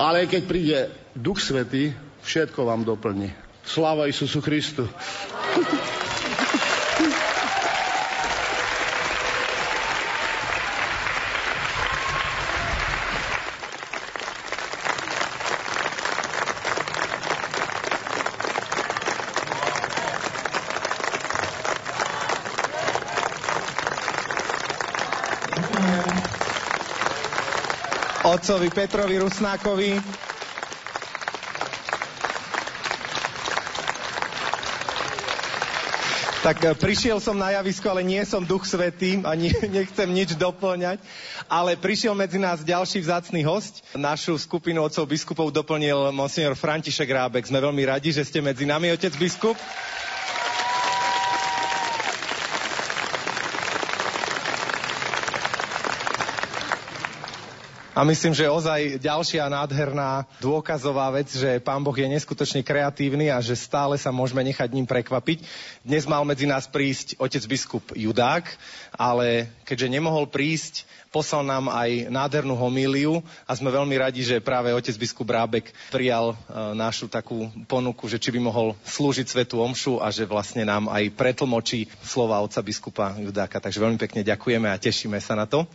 [0.00, 0.78] Ale keď príde
[1.12, 1.92] Duch Svety,
[2.24, 3.28] všetko vám doplní.
[3.60, 4.88] Sláva Isusu Christu.
[28.50, 29.90] Otcovi Petrovi Rusnákovi.
[36.42, 40.34] Tak e, prišiel som na javisko, ale nie som duch svetý a nie, nechcem nič
[40.34, 40.98] doplňať.
[41.46, 43.86] Ale prišiel medzi nás ďalší vzácný host.
[43.94, 47.46] Našu skupinu otcov biskupov doplnil monsignor František Rábek.
[47.46, 49.54] Sme veľmi radi, že ste medzi nami, otec biskup.
[58.00, 63.44] A myslím, že ozaj ďalšia nádherná dôkazová vec, že Pán Boh je neskutočne kreatívny a
[63.44, 65.44] že stále sa môžeme nechať ním prekvapiť.
[65.84, 68.48] Dnes mal medzi nás prísť otec biskup Judák,
[68.96, 74.72] ale keďže nemohol prísť, poslal nám aj nádhernú homíliu a sme veľmi radi, že práve
[74.72, 76.36] otec biskup Rábek prijal e,
[76.72, 81.04] našu takú ponuku, že či by mohol slúžiť svetu omšu a že vlastne nám aj
[81.20, 83.60] pretlmočí slova otca biskupa Judáka.
[83.60, 85.68] Takže veľmi pekne ďakujeme a tešíme sa na to.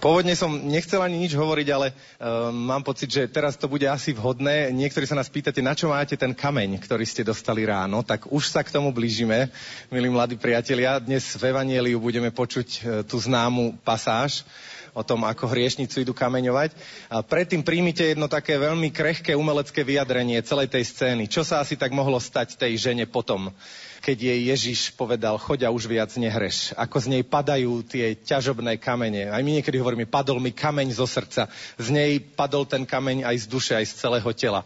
[0.00, 4.16] Pôvodne som nechcel ani nič hovoriť, ale uh, mám pocit, že teraz to bude asi
[4.16, 4.72] vhodné.
[4.72, 8.00] Niektorí sa nás pýtate, na čo máte ten kameň, ktorý ste dostali ráno.
[8.00, 9.52] Tak už sa k tomu blížime,
[9.92, 10.96] milí mladí priatelia.
[10.96, 14.48] Dnes v Evanieliu budeme počuť uh, tú známu pasáž
[14.94, 16.74] o tom, ako hriešnicu idú kameňovať.
[17.10, 21.24] A predtým príjmite jedno také veľmi krehké umelecké vyjadrenie celej tej scény.
[21.30, 23.54] Čo sa asi tak mohlo stať tej žene potom?
[24.00, 26.72] keď jej Ježiš povedal, choď a už viac nehreš.
[26.72, 29.28] Ako z nej padajú tie ťažobné kamene.
[29.28, 31.52] Aj my niekedy hovoríme, padol mi kameň zo srdca.
[31.76, 34.64] Z nej padol ten kameň aj z duše, aj z celého tela.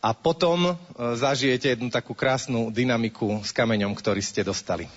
[0.00, 0.74] A potom e,
[1.16, 4.88] zažijete jednu takú krásnu dynamiku s kameňom, ktorý ste dostali.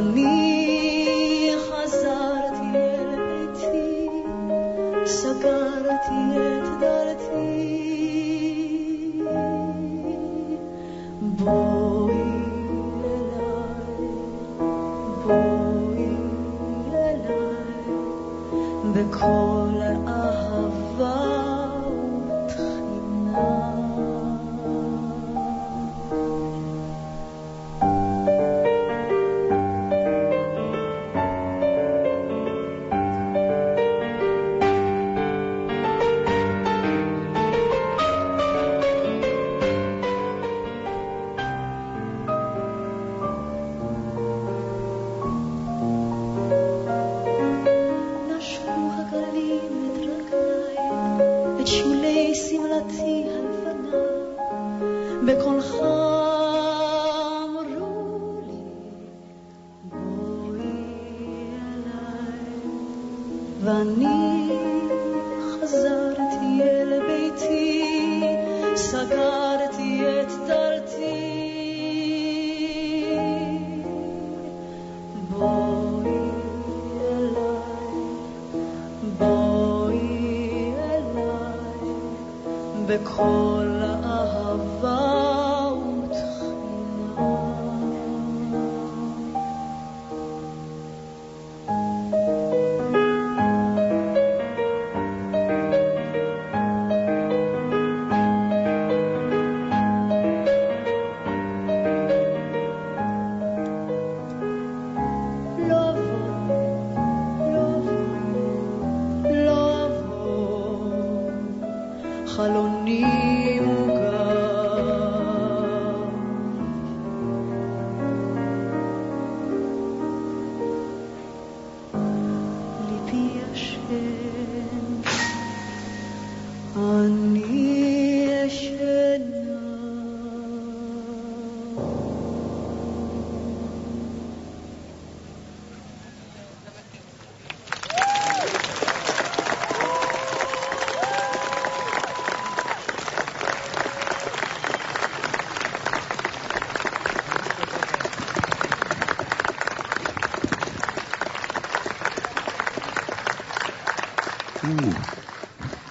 [0.00, 0.47] 你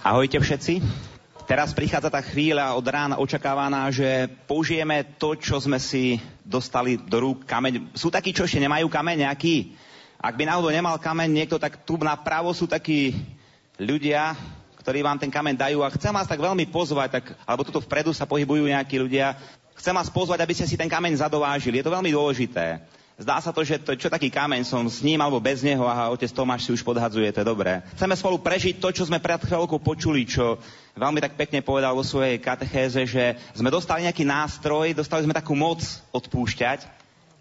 [0.07, 0.79] Ahojte všetci.
[1.51, 7.19] Teraz prichádza tá chvíľa od rána očakávaná, že použijeme to, čo sme si dostali do
[7.19, 7.91] rúk kameň.
[7.91, 9.75] Sú takí, čo ešte nemajú kameň nejaký?
[10.15, 13.19] Ak by náhodou nemal kameň niekto, tak tu napravo sú takí
[13.75, 14.31] ľudia,
[14.79, 18.15] ktorí vám ten kameň dajú a chcem vás tak veľmi pozvať, tak, alebo tuto vpredu
[18.15, 19.35] sa pohybujú nejakí ľudia,
[19.75, 21.83] chcem vás pozvať, aby ste si ten kameň zadovážili.
[21.83, 22.79] Je to veľmi dôležité.
[23.17, 26.13] Zdá sa to, že to, čo taký kameň som s ním alebo bez neho, a
[26.13, 27.81] otec Tomáš si už podhadzuje, to je dobré.
[27.97, 30.61] Chceme spolu prežiť to, čo sme pred chvíľkou počuli, čo
[30.93, 35.57] veľmi tak pekne povedal vo svojej katechéze, že sme dostali nejaký nástroj, dostali sme takú
[35.57, 35.81] moc
[36.13, 36.85] odpúšťať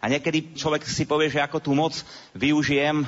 [0.00, 1.92] a niekedy človek si povie, že ako tú moc
[2.32, 3.04] využijem,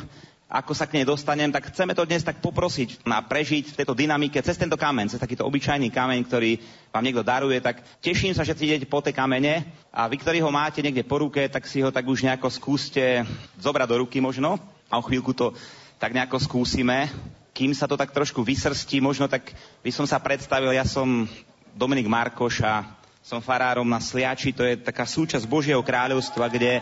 [0.49, 3.93] ako sa k nej dostanem, tak chceme to dnes tak poprosiť na prežiť v tejto
[3.93, 6.57] dynamike cez tento kameň, cez takýto obyčajný kameň, ktorý
[6.89, 9.69] vám niekto daruje, tak teším sa, že si idete po tej kamene.
[9.93, 13.29] A vy, ktorí ho máte niekde po ruke, tak si ho tak už nejako skúste
[13.61, 14.57] zobrať do ruky možno.
[14.89, 15.53] A o chvíľku to
[16.01, 17.13] tak nejako skúsime.
[17.53, 19.53] Kým sa to tak trošku vysrstí, možno tak
[19.85, 21.29] by som sa predstavil, ja som
[21.77, 22.89] Dominik Markoš a
[23.21, 26.81] som farárom na Sliači, to je taká súčasť Božieho kráľovstva, kde,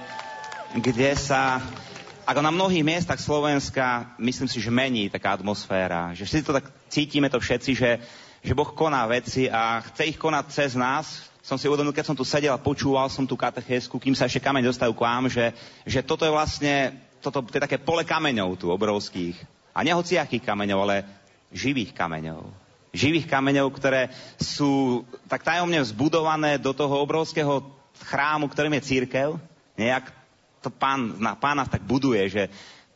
[0.79, 1.59] kde sa
[2.26, 6.10] ako na mnohých miestach Slovenska, myslím si, že mení taká atmosféra.
[6.10, 7.90] Že všetci to tak cítime to všetci, že,
[8.42, 11.30] že Boh koná veci a chce ich konať cez nás.
[11.46, 14.42] Som si uvedomil, keď som tu sedel a počúval som tú katechésku, kým sa ešte
[14.42, 15.54] kameň dostajú k vám, že,
[15.86, 19.38] že toto je vlastne, toto to je také pole kameňov tu obrovských.
[19.70, 21.06] A nehociakých kameňov, ale
[21.54, 22.50] živých kameňov.
[22.90, 24.10] Živých kameňov, ktoré
[24.42, 27.62] sú tak tajomne vzbudované do toho obrovského
[28.02, 29.38] chrámu, ktorým je církev.
[29.78, 30.10] Nejak
[30.66, 32.42] to pán, na, pán nás tak buduje, že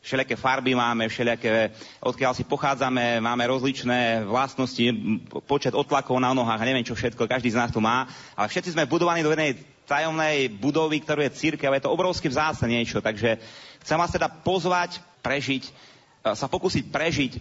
[0.01, 4.83] všelijaké farby máme, všelijaké, odkiaľ si pochádzame, máme rozličné vlastnosti,
[5.45, 8.89] počet otlakov na nohách neviem čo všetko, každý z nás tu má, ale všetci sme
[8.91, 13.43] budovaní do jednej tajomnej budovy, ktorú je církev, je to obrovsky vzácne niečo, takže
[13.85, 15.73] chcem vás teda pozvať, prežiť, e,
[16.33, 17.33] sa pokúsiť prežiť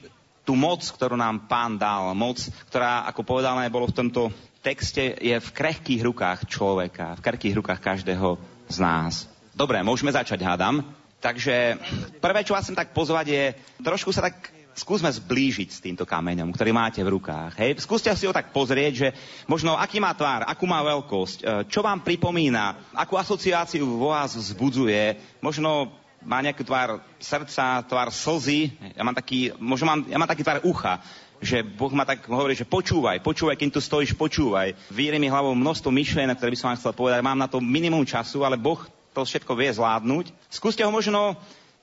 [0.43, 4.33] tú moc, ktorú nám pán dal, moc, ktorá, ako povedané bolo v tomto
[4.65, 8.35] texte, je v krehkých rukách človeka, v krehkých rukách každého
[8.67, 9.29] z nás.
[9.59, 10.87] Dobre, môžeme začať, hádam.
[11.19, 11.75] Takže
[12.23, 13.43] prvé, čo vás chcem tak pozvať, je
[13.83, 17.59] trošku sa tak skúsme zblížiť s týmto kameňom, ktorý máte v rukách.
[17.59, 17.83] Hej?
[17.83, 19.07] Skúste si ho tak pozrieť, že
[19.51, 24.39] možno aký má tvár, akú má veľkosť, e, čo vám pripomína, akú asociáciu vo vás
[24.39, 25.91] vzbudzuje, možno
[26.23, 30.63] má nejaký tvár srdca, tvár slzy, ja mám taký, možno mám, ja mám taký tvár
[30.63, 31.03] ucha,
[31.43, 34.71] že Boh ma tak hovorí, že počúvaj, počúvaj, kým tu stojíš, počúvaj.
[34.87, 37.19] Víri mi hlavou množstvo myšlienok, ktoré by som vám chcel povedať.
[37.19, 40.31] Mám na to minimum času, ale Boh to všetko vie zvládnuť.
[40.49, 41.35] Skúste ho možno,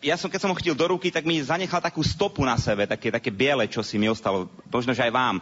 [0.05, 2.87] ja som, keď som ho chytil do ruky, tak mi zanechal takú stopu na sebe,
[2.87, 5.37] také, také biele, čo si mi ostalo, možno, že aj vám.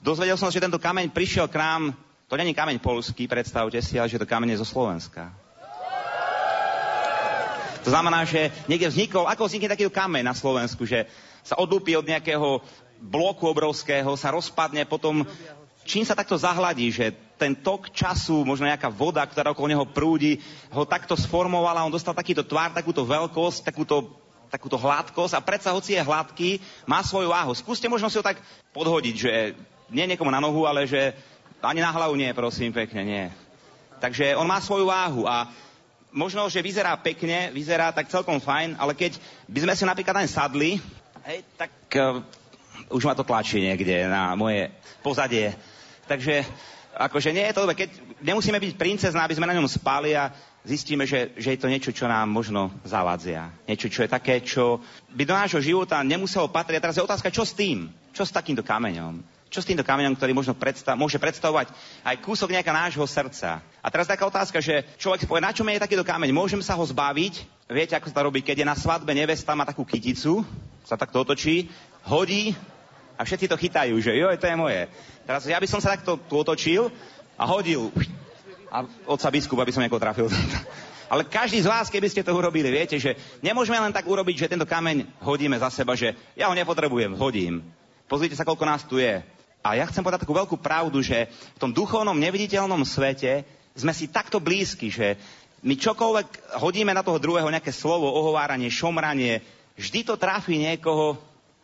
[0.00, 1.92] Dozvedel som, že tento kameň prišiel k nám,
[2.30, 5.34] to není kameň polský, predstavte si, ale že to kameň je zo Slovenska.
[7.80, 11.08] To znamená, že niekde vznikol, ako vznikne takýto kameň na Slovensku, že
[11.40, 12.60] sa odlúpi od nejakého
[13.00, 15.24] bloku obrovského, sa rozpadne, potom
[15.88, 20.36] čím sa takto zahladí, že ten tok času, možno nejaká voda, ktorá okolo neho prúdi,
[20.68, 24.12] ho takto sformovala, on dostal takýto tvár, takúto veľkosť, takúto,
[24.52, 27.56] takúto hladkosť a predsa, hoci je hladký, má svoju váhu.
[27.56, 28.36] Skúste možno si ho tak
[28.76, 29.32] podhodiť, že
[29.88, 31.16] nie niekomu na nohu, ale že
[31.64, 33.24] ani na hlavu nie, prosím, pekne, nie.
[34.00, 35.48] Takže on má svoju váhu a
[36.12, 39.16] možno, že vyzerá pekne, vyzerá tak celkom fajn, ale keď
[39.48, 40.80] by sme si napríklad aj sadli,
[41.24, 42.20] hej, tak uh,
[42.88, 44.72] už ma to tlačí niekde na moje
[45.04, 45.52] pozadie.
[46.08, 46.42] Takže
[47.00, 50.28] akože nie je to dobre, keď nemusíme byť princezná, aby sme na ňom spali a
[50.68, 53.48] zistíme, že, že je to niečo, čo nám možno zavadzia.
[53.64, 54.84] Niečo, čo je také, čo
[55.16, 56.76] by do nášho života nemuselo patriť.
[56.76, 57.88] A teraz je otázka, čo s tým?
[58.12, 59.24] Čo s takýmto kameňom?
[59.50, 61.74] Čo s týmto kameňom, ktorý možno predstav, môže predstavovať
[62.06, 63.58] aj kúsok nejaká nášho srdca?
[63.82, 66.30] A teraz taká otázka, že človek povie, na čom je takýto kameň?
[66.30, 67.66] Môžem sa ho zbaviť?
[67.66, 68.46] Viete, ako sa to robí?
[68.46, 70.46] Keď je na svadbe nevesta, má takú kyticu,
[70.86, 71.66] sa takto otočí,
[72.06, 72.54] hodí
[73.20, 74.88] a všetci to chytajú, že jo, to je moje.
[75.28, 76.88] Teraz ja by som sa takto otočil
[77.36, 77.92] a hodil
[78.72, 80.32] a otca biskupa by som niekoho trafil.
[81.12, 84.50] Ale každý z vás, keby ste to urobili, viete, že nemôžeme len tak urobiť, že
[84.56, 87.66] tento kameň hodíme za seba, že ja ho nepotrebujem, hodím.
[88.06, 89.20] Pozrite sa, koľko nás tu je.
[89.60, 93.44] A ja chcem povedať takú veľkú pravdu, že v tom duchovnom, neviditeľnom svete
[93.76, 95.18] sme si takto blízki, že
[95.60, 99.44] my čokoľvek hodíme na toho druhého nejaké slovo, ohováranie, šomranie,
[99.76, 101.18] vždy to trafí niekoho,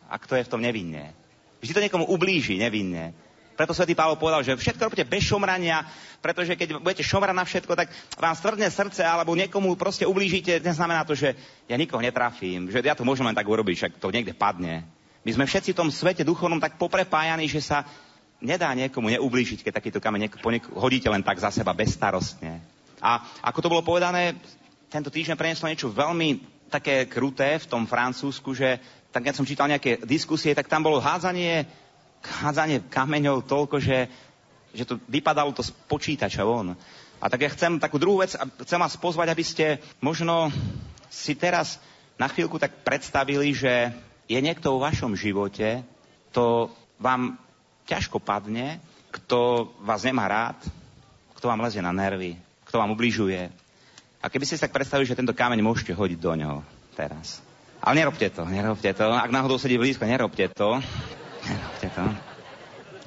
[0.07, 1.15] a kto je v tom nevinne.
[1.61, 3.13] Vždy to niekomu ublíži nevinne.
[3.57, 5.81] Preto svätý Pavol povedal, že všetko robíte bez šomrania,
[6.21, 7.89] pretože keď budete šomrať na všetko, tak
[8.21, 10.61] vám stvrdne srdce alebo niekomu proste ublížite.
[10.61, 11.33] Neznamená to, že
[11.65, 14.85] ja nikoho netrafím, že ja to môžem len tak urobiť, však to niekde padne.
[15.25, 17.81] My sme všetci v tom svete duchovnom tak poprepájani, že sa
[18.37, 20.37] nedá niekomu neublížiť, keď takýto kameň
[20.77, 22.61] hodíte len tak za seba bezstarostne.
[23.01, 24.37] A ako to bolo povedané,
[24.93, 28.77] tento týždeň prenieslo niečo veľmi také kruté v tom Francúzsku, že
[29.17, 31.65] tak keď som čítal nejaké diskusie, tak tam bolo hádzanie,
[32.21, 34.05] hádzanie kameňov toľko, že,
[34.77, 36.77] že to vypadalo to z počítača von.
[37.17, 40.53] A tak ja chcem takú druhú vec, chcem vás pozvať, aby ste možno
[41.09, 41.81] si teraz
[42.21, 43.89] na chvíľku tak predstavili, že
[44.29, 45.81] je niekto vo vašom živote,
[46.29, 46.69] to
[47.01, 47.41] vám
[47.89, 48.77] ťažko padne,
[49.09, 50.61] kto vás nemá rád,
[51.33, 52.37] kto vám lezie na nervy,
[52.69, 53.49] kto vám ubližuje.
[54.21, 56.59] A keby ste si tak predstavili, že tento kameň môžete hodiť do ňoho
[56.93, 57.46] teraz.
[57.87, 59.07] Ale nerobte to, nerobte to.
[59.15, 60.75] Ak náhodou sedí blízko, nerobte to.
[61.47, 62.03] Nerobte to.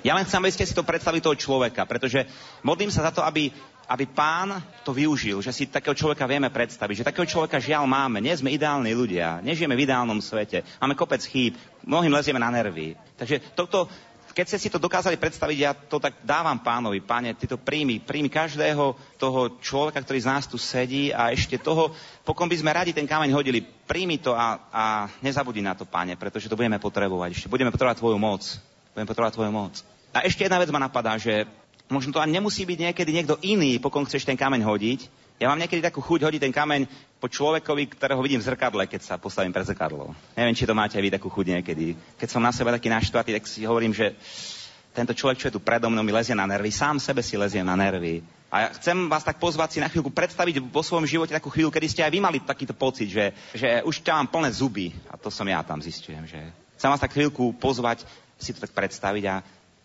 [0.01, 2.25] Ja len chcem, aby ste si to predstavili toho človeka, pretože
[2.65, 3.53] modlím sa za to, aby,
[3.85, 8.25] aby pán to využil, že si takého človeka vieme predstaviť, že takého človeka žiaľ máme.
[8.25, 12.97] Nie sme ideálni ľudia, nežijeme v ideálnom svete, máme kopec chýb, mnohým lezieme na nervy.
[13.21, 13.93] Takže toto
[14.31, 18.03] keď ste si to dokázali predstaviť, ja to tak dávam pánovi, páne, ty to príjmi,
[18.31, 21.91] každého toho človeka, ktorý z nás tu sedí a ešte toho,
[22.23, 24.85] pokom by sme radi ten kameň hodili, príjmi to a, a
[25.21, 27.37] nezabudni na to, páne, pretože to budeme potrebovať.
[27.37, 28.43] Ešte budeme potrebovať tvoju moc.
[28.95, 29.75] Budeme potrebovať tvoju moc.
[30.11, 31.47] A ešte jedna vec ma napadá, že
[31.91, 35.01] možno to ani nemusí byť niekedy niekto iný, pokom chceš ten kameň hodiť.
[35.41, 36.85] Ja mám niekedy takú chuť hodiť ten kameň
[37.17, 40.13] po človekovi, ktorého vidím v zrkadle, keď sa postavím pred zrkadlo.
[40.37, 41.97] Neviem, či to máte aj vy takú chuť niekedy.
[42.21, 44.13] Keď som na seba taký naštvatý, tak si hovorím, že
[44.93, 46.69] tento človek, čo je tu predo mnou, mi lezie na nervy.
[46.69, 48.21] Sám sebe si lezie na nervy.
[48.53, 51.73] A ja chcem vás tak pozvať si na chvíľku predstaviť vo svojom živote takú chvíľu,
[51.73, 54.93] kedy ste aj vy mali takýto pocit, že, že už ťa mám plné zuby.
[55.09, 56.29] A to som ja tam zistujem.
[56.29, 58.05] Že chcem vás tak chvíľku pozvať
[58.37, 59.41] si to tak predstaviť a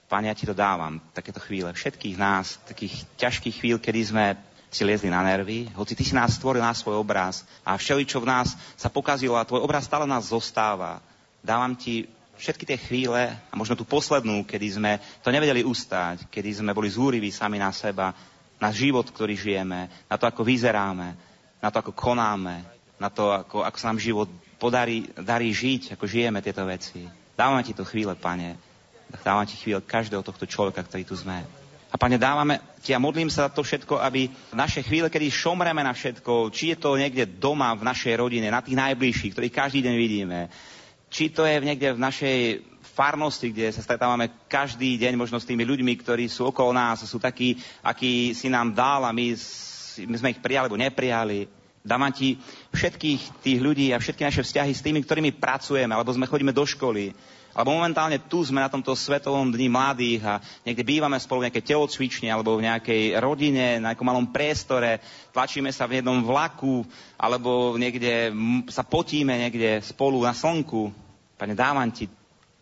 [0.05, 1.73] Pane, ja ti to dávam, takéto chvíle.
[1.73, 4.37] Všetkých nás, takých ťažkých chvíľ, kedy sme
[4.75, 8.19] si liezli na nervy, hoci ty si nás stvoril na svoj obraz a všeli, čo
[8.19, 10.99] v nás sa pokazilo a tvoj obraz stále nás zostáva.
[11.39, 16.59] Dávam ti všetky tie chvíle a možno tú poslednú, kedy sme to nevedeli ustať, kedy
[16.59, 18.11] sme boli zúriví sami na seba,
[18.59, 21.15] na život, ktorý žijeme, na to, ako vyzeráme,
[21.63, 22.67] na to, ako konáme,
[22.99, 24.27] na to, ako, ako sa nám život
[24.59, 27.07] podarí darí žiť, ako žijeme tieto veci.
[27.35, 28.55] Dávame ti to chvíle, pane.
[29.23, 31.43] Dávam ti chvíle každého tohto človeka, ktorý tu sme.
[31.95, 35.79] A pane, dávame ti a modlím sa za to všetko, aby naše chvíle, kedy šomreme
[35.79, 39.79] na všetko, či je to niekde doma v našej rodine, na tých najbližších, ktorých každý
[39.87, 40.51] deň vidíme,
[41.07, 42.37] či to je niekde v našej
[42.83, 47.15] farnosti, kde sa stretávame každý deň možno s tými ľuďmi, ktorí sú okolo nás, sú
[47.15, 49.31] takí, akí si nám dal a my,
[50.03, 51.47] my sme ich prijali alebo neprijali.
[51.79, 52.35] Dávam ti
[52.75, 56.67] všetkých tých ľudí a všetky naše vzťahy s tými, ktorými pracujeme, alebo sme chodíme do
[56.67, 57.15] školy,
[57.55, 61.71] alebo momentálne tu sme na tomto svetovom dni mladých a niekde bývame spolu v nejakej
[61.71, 64.99] telocvični alebo v nejakej rodine, na nejakom malom priestore,
[65.31, 66.83] tlačíme sa v jednom vlaku
[67.15, 68.35] alebo niekde
[68.67, 70.91] sa potíme niekde spolu na slnku.
[71.39, 72.11] Pane, dávam ti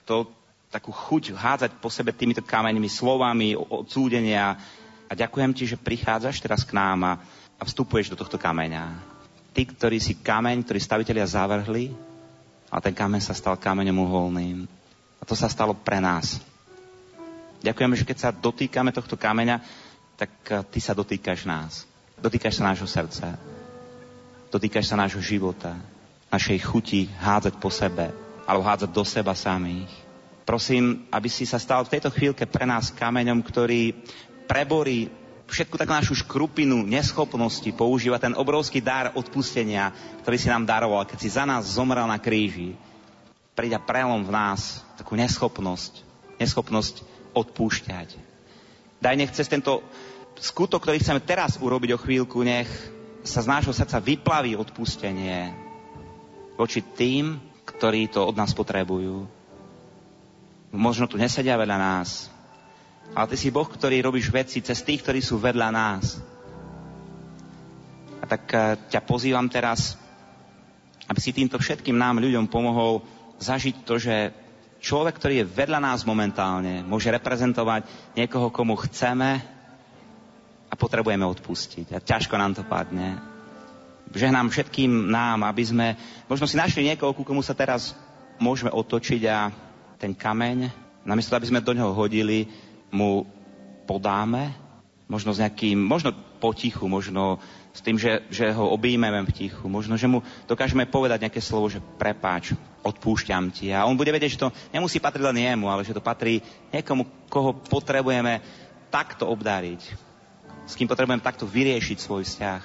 [0.06, 0.30] to,
[0.70, 4.62] takú chuť hádzať po sebe týmito kameňmi, slovami odsúdenia
[5.10, 7.14] a ďakujem ti, že prichádzaš teraz k nám a,
[7.58, 8.94] a vstupuješ do tohto kameňa.
[9.58, 11.94] Ty, ktorý si kameň, ktorý stavitelia zavrhli,
[12.74, 14.66] a ten kameň sa stal kameňom uholným.
[15.24, 16.44] A to sa stalo pre nás.
[17.64, 19.64] Ďakujeme, že keď sa dotýkame tohto kameňa,
[20.20, 21.88] tak eh, ty sa dotýkaš nás.
[22.20, 23.40] Dotýkaš sa nášho srdca.
[24.52, 25.80] Dotýkaš sa nášho života.
[26.28, 28.12] Našej chuti hádzať po sebe.
[28.44, 29.88] Alebo hádzať do seba samých.
[30.44, 33.96] Prosím, aby si sa stal v tejto chvíľke pre nás kameňom, ktorý
[34.44, 35.08] preborí
[35.48, 41.18] všetku takú našu škrupinu, neschopnosti používať ten obrovský dar odpustenia, ktorý si nám daroval, keď
[41.24, 42.76] si za nás zomrel na kríži
[43.54, 46.06] príde prelom v nás, takú neschopnosť,
[46.38, 46.96] neschopnosť
[47.34, 48.10] odpúšťať.
[49.04, 49.84] Daj nech cez tento
[50.40, 52.70] skutok, ktorý chceme teraz urobiť o chvíľku, nech
[53.24, 55.56] sa z nášho srdca vyplaví odpustenie
[56.60, 59.26] voči tým, ktorí to od nás potrebujú.
[60.74, 62.28] Možno tu nesedia vedľa nás,
[63.14, 66.18] ale ty si Boh, ktorý robíš veci cez tých, ktorí sú vedľa nás.
[68.20, 69.96] A tak eh, ťa pozývam teraz,
[71.08, 73.04] aby si týmto všetkým nám ľuďom pomohol
[73.40, 74.32] zažiť to, že
[74.84, 77.88] človek, ktorý je vedľa nás momentálne, môže reprezentovať
[78.20, 79.40] niekoho, komu chceme
[80.68, 81.96] a potrebujeme odpustiť.
[81.96, 83.16] A ťažko nám to padne.
[84.12, 85.88] nám všetkým nám, aby sme
[86.28, 87.96] možno si našli niekoho, ku komu sa teraz
[88.44, 89.48] môžeme otočiť a
[89.96, 90.68] ten kameň,
[91.08, 92.52] namiesto aby sme do neho hodili,
[92.92, 93.24] mu
[93.88, 94.63] podáme,
[95.14, 96.10] možno s nejakým, možno
[96.42, 97.38] potichu, možno
[97.70, 99.70] s tým, že, že ho objímeme v tichu.
[99.70, 103.70] Možno, že mu dokážeme povedať nejaké slovo, že prepáč, odpúšťam ti.
[103.70, 106.42] A on bude vedieť, že to nemusí patriť len jemu, ale že to patrí
[106.74, 108.42] niekomu, koho potrebujeme
[108.90, 109.82] takto obdáriť.
[110.66, 112.62] S kým potrebujeme takto vyriešiť svoj vzťah.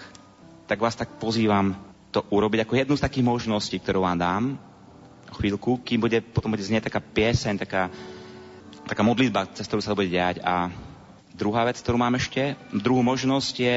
[0.69, 1.77] Tak vás tak pozývam
[2.09, 4.45] to urobiť ako jednu z takých možností, ktorú vám dám
[5.37, 7.93] chvíľku, kým bude, potom bude znieť taká pieseň, taká,
[8.89, 10.41] taká modlitba, cez ktorú sa to bude diať.
[10.41, 10.73] A
[11.39, 13.75] druhá vec, ktorú mám ešte, druhú možnosť je,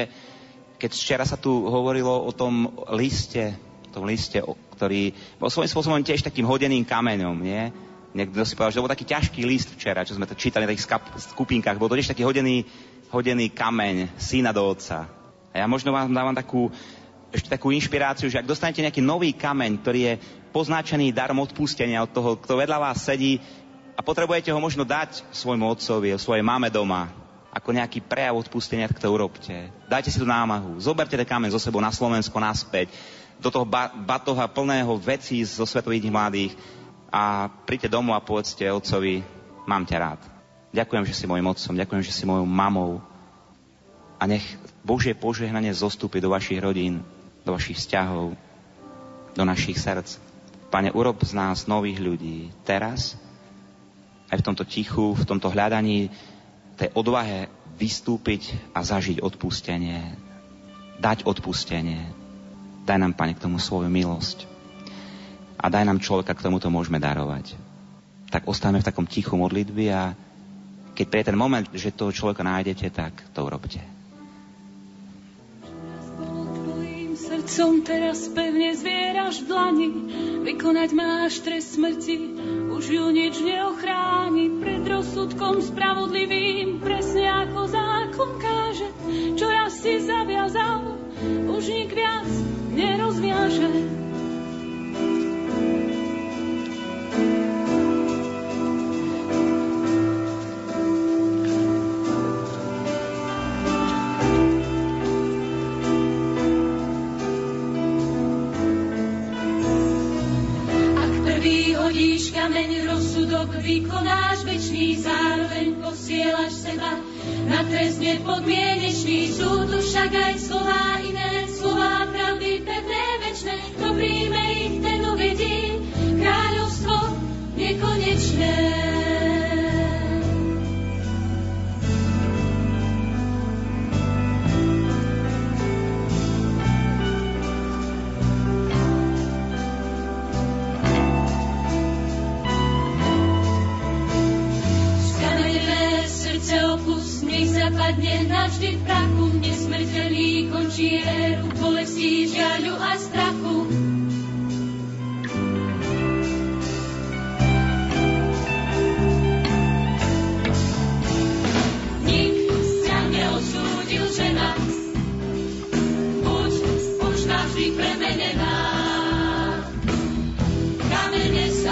[0.82, 3.54] keď včera sa tu hovorilo o tom liste,
[3.92, 7.70] tom liste, o ktorý bol svojím spôsobom tiež takým hodeným kameňom, nie?
[8.12, 10.72] Niekto si povedal, že to bol taký ťažký list včera, čo sme to čítali na
[10.72, 10.84] tých
[11.32, 11.80] skupinkách.
[11.80, 12.64] Bol to tiež taký hodený,
[13.12, 15.08] hodený kameň syna do otca.
[15.52, 16.68] A ja možno vám dávam takú,
[17.32, 20.14] ešte takú inšpiráciu, že ak dostanete nejaký nový kameň, ktorý je
[20.52, 23.40] poznačený darom odpustenia od toho, kto vedľa vás sedí
[23.96, 27.08] a potrebujete ho možno dať svojmu otcovi, svojej mame doma,
[27.52, 29.68] ako nejaký prejav odpustenia, tak to urobte.
[29.84, 30.80] Dajte si tú námahu.
[30.80, 32.88] Zoberte ten kameň zo sebou na Slovensko naspäť,
[33.36, 36.56] do toho ba- batoha plného vecí zo svetových mladých
[37.12, 39.20] a príďte domov a povedzte otcovi,
[39.68, 40.20] mám ťa rád.
[40.72, 43.04] Ďakujem, že si môjim otcom, ďakujem, že si mojou mamou.
[44.16, 47.04] A nech Božie požehnanie zostúpi do vašich rodín,
[47.44, 48.32] do vašich vzťahov,
[49.36, 50.16] do našich srdc.
[50.72, 53.20] Pane, urob z nás nových ľudí teraz,
[54.32, 56.08] aj v tomto tichu, v tomto hľadaní
[56.82, 57.46] tej odvahe
[57.78, 60.18] vystúpiť a zažiť odpustenie.
[60.98, 62.10] Dať odpustenie.
[62.82, 64.50] Daj nám, Pane, k tomu svoju milosť.
[65.62, 67.54] A daj nám človeka, k tomuto môžeme darovať.
[68.34, 70.18] Tak ostávame v takom tichu modlitby a
[70.98, 73.78] keď príde ten moment, že toho človeka nájdete, tak to urobte.
[77.32, 79.88] srdcom teraz pevne zvieraš v dlani,
[80.44, 82.16] vykonať máš trest smrti,
[82.82, 88.90] už ju nič neochráni pred rozsudkom spravodlivým, presne ako zákon káže,
[89.38, 90.98] čo raz si zaviazal,
[91.46, 92.26] už nik viac
[92.74, 94.01] nerozviaže.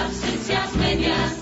[0.01, 1.40] Kamene sa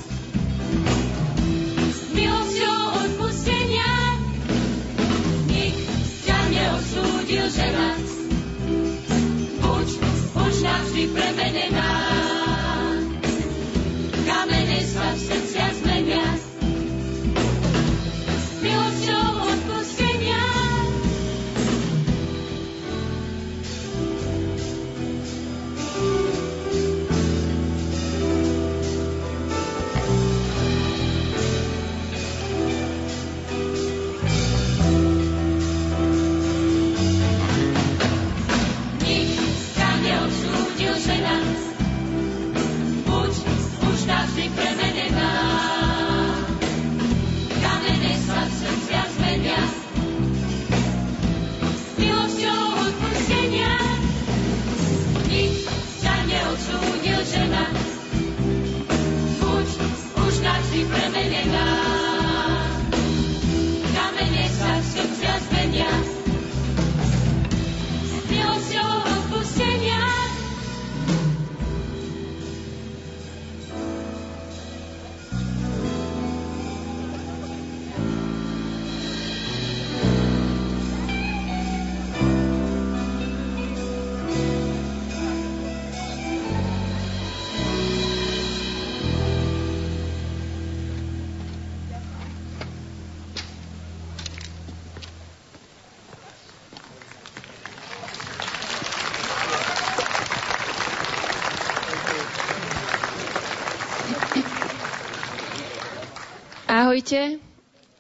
[106.79, 107.43] Ahojte,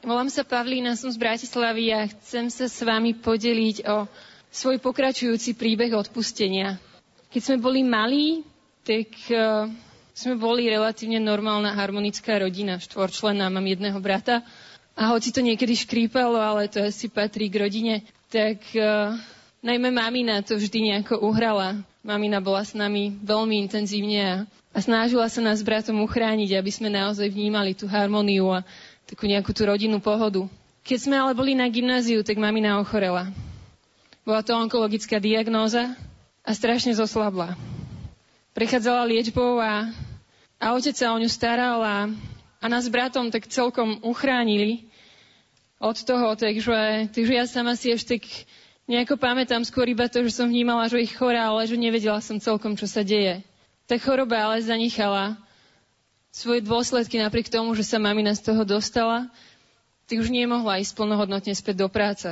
[0.06, 4.06] volám sa Pavlína, som z Bratislavy a chcem sa s vami podeliť o
[4.54, 6.78] svoj pokračujúci príbeh odpustenia.
[7.34, 8.46] Keď sme boli malí,
[8.86, 9.66] tak uh,
[10.14, 14.46] sme boli relatívne normálna harmonická rodina, štvorčlená, mám jedného brata
[14.94, 19.10] a hoci to niekedy škrípalo, ale to asi patrí k rodine, tak uh,
[19.58, 21.82] najmä mamina to vždy nejako uhrala.
[22.06, 24.34] Mamina bola s nami veľmi intenzívne a,
[24.72, 28.64] a snažila sa nás bratom uchrániť, aby sme naozaj vnímali tú harmóniu a
[29.08, 30.44] takú nejakú tú rodinnú pohodu.
[30.84, 33.32] Keď sme ale boli na gymnáziu, tak mamina ochorela.
[34.24, 35.96] Bola to onkologická diagnóza
[36.44, 37.56] a strašne zoslabla.
[38.52, 39.88] Prechádzala liečbou a,
[40.60, 42.08] a otec sa o ňu staral a,
[42.60, 44.84] a nás bratom tak celkom uchránili
[45.80, 48.24] od toho, takže, takže ja sama si ešte tak
[48.88, 52.40] Nejako pamätám skôr iba to, že som vnímala, že ich chorá, ale že nevedela som
[52.40, 53.44] celkom, čo sa deje.
[53.88, 55.40] Tá choroba ale zanichala
[56.28, 59.32] svoje dôsledky napriek tomu, že sa mamina z toho dostala,
[60.04, 62.28] tak už nemohla ísť plnohodnotne späť do práce.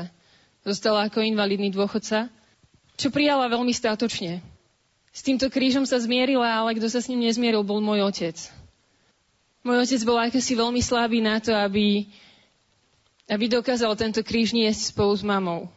[0.68, 2.28] Zostala ako invalidný dôchodca,
[3.00, 4.44] čo prijala veľmi státočne.
[5.16, 8.36] S týmto krížom sa zmierila, ale kto sa s ním nezmieril, bol môj otec.
[9.64, 12.04] Môj otec bol akosi veľmi slabý na to, aby,
[13.32, 15.72] aby dokázal tento kríž niesť spolu s mamou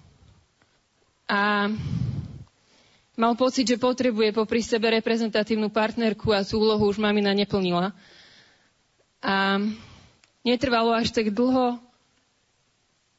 [1.29, 1.69] a
[3.19, 7.91] mal pocit, že potrebuje popri sebe reprezentatívnu partnerku a tú úlohu už mamina neplnila.
[9.19, 9.59] A
[10.47, 11.75] netrvalo až tak dlho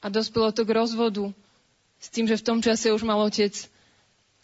[0.01, 1.29] a dospelo to k rozvodu
[2.01, 3.53] s tým, že v tom čase už mal otec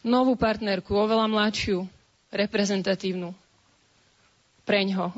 [0.04, 1.88] novú partnerku, oveľa mladšiu,
[2.28, 3.32] reprezentatívnu
[4.68, 5.08] preňho.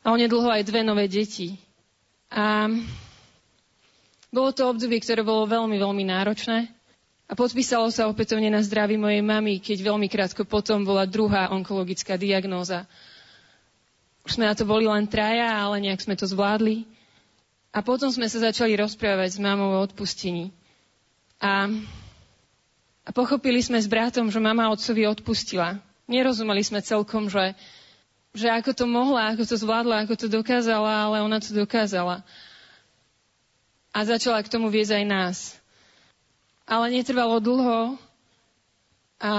[0.00, 1.60] A onedlho aj dve nové deti.
[2.32, 2.72] A
[4.32, 6.72] bolo to obdobie, ktoré bolo veľmi, veľmi náročné.
[7.24, 12.20] A podpísalo sa opätovne na zdraví mojej mamy, keď veľmi krátko potom bola druhá onkologická
[12.20, 12.84] diagnóza.
[14.28, 16.84] Už sme na to boli len traja, ale nejak sme to zvládli.
[17.72, 20.52] A potom sme sa začali rozprávať s mamou o odpustení.
[21.40, 21.66] A,
[23.04, 25.80] a pochopili sme s bratom, že mama otcovi odpustila.
[26.04, 27.56] Nerozumeli sme celkom, že,
[28.36, 32.20] že ako to mohla, ako to zvládla, ako to dokázala, ale ona to dokázala.
[33.96, 35.38] A začala k tomu viesť aj nás.
[36.64, 38.00] Ale netrvalo dlho
[39.20, 39.34] a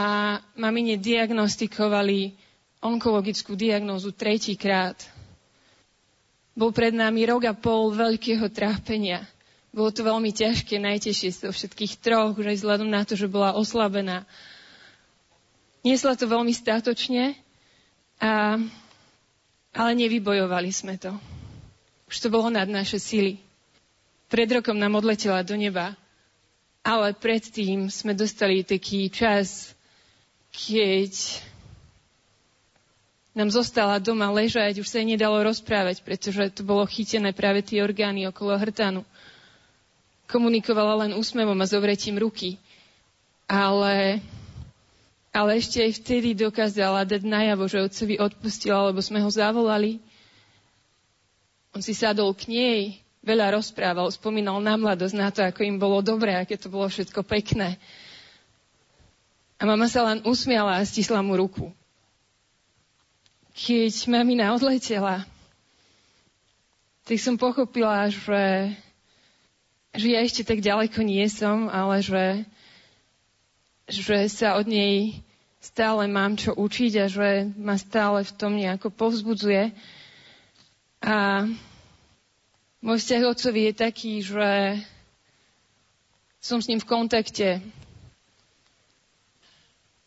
[0.58, 2.38] mamine diagnostikovali
[2.86, 4.98] onkologickú diagnózu tretíkrát.
[6.54, 9.26] Bol pred nami rok a pol veľkého trápenia.
[9.76, 13.28] Bolo to veľmi ťažké, najtežšie z toho všetkých troch, už aj vzhľadom na to, že
[13.28, 14.24] bola oslabená.
[15.84, 17.36] Niesla to veľmi státočne,
[18.24, 18.56] a,
[19.76, 21.12] ale nevybojovali sme to.
[22.08, 23.36] Už to bolo nad naše sily.
[24.32, 25.94] Pred rokom nám odletela do neba
[26.86, 29.74] ale predtým sme dostali taký čas,
[30.54, 31.42] keď
[33.34, 37.82] nám zostala doma ležať, už sa jej nedalo rozprávať, pretože to bolo chytené práve tie
[37.82, 39.02] orgány okolo hrtanu.
[40.30, 42.62] Komunikovala len úsmevom a zovretím ruky.
[43.50, 44.22] Ale,
[45.34, 49.98] ale ešte aj vtedy dokázala dať najavo, že otcovi odpustila, lebo sme ho zavolali.
[51.74, 52.82] On si sadol k nej,
[53.26, 57.26] veľa rozprával, spomínal na mladosť, na to, ako im bolo dobré, aké to bolo všetko
[57.26, 57.82] pekné.
[59.58, 61.74] A mama sa len usmiala a stisla mu ruku.
[63.58, 65.26] Keď mamina odletela,
[67.08, 68.76] tak som pochopila, že,
[69.96, 72.26] že ja ešte tak ďaleko nie som, ale že,
[73.90, 75.18] že sa od nej
[75.66, 79.74] stále mám čo učiť a že ma stále v tom nejako povzbudzuje.
[81.02, 81.50] A
[82.86, 84.78] môj vzťah otcovi je taký, že
[86.38, 87.58] som s ním v kontakte.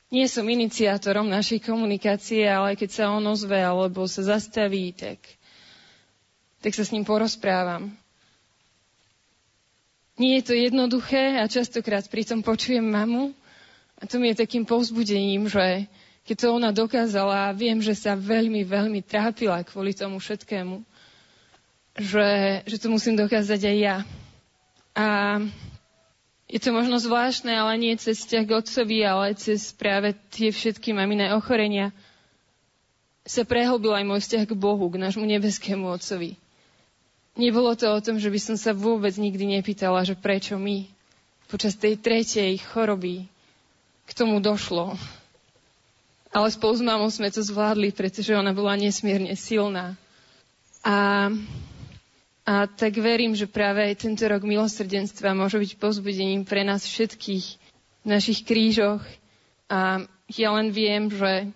[0.09, 5.18] Nie som iniciátorom našej komunikácie, ale keď sa on ozve alebo sa zastaví, tak,
[6.62, 7.91] tak sa s ním porozprávam.
[10.14, 13.35] Nie je to jednoduché a častokrát pritom počujem mamu
[13.99, 15.91] a to mi je takým povzbudením, že
[16.31, 20.88] keď to ona dokázala, viem, že sa veľmi, veľmi trápila kvôli tomu všetkému
[21.99, 23.96] že, že to musím dokázať aj ja.
[24.94, 25.07] A
[26.49, 30.96] je to možno zvláštne, ale nie cez vzťah k otcovi, ale cez práve tie všetky
[30.96, 31.92] maminé ochorenia
[33.28, 36.40] sa prehlbil aj môj vzťah k Bohu, k nášmu nebeskému otcovi.
[37.36, 40.88] Nebolo to o tom, že by som sa vôbec nikdy nepýtala, že prečo my
[41.46, 43.28] počas tej tretej choroby
[44.09, 44.96] k tomu došlo.
[46.32, 49.96] Ale spolu s mamou sme to zvládli, pretože ona bola nesmierne silná.
[50.80, 51.28] A
[52.49, 57.44] a tak verím, že práve aj tento rok milosrdenstva môže byť pozbudením pre nás všetkých
[58.01, 59.05] v našich krížoch.
[59.68, 60.01] A
[60.32, 61.53] ja len viem, že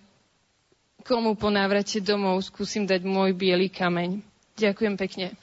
[1.01, 4.21] komu po návrate domov skúsim dať môj biely kameň.
[4.53, 5.33] Ďakujem pekne.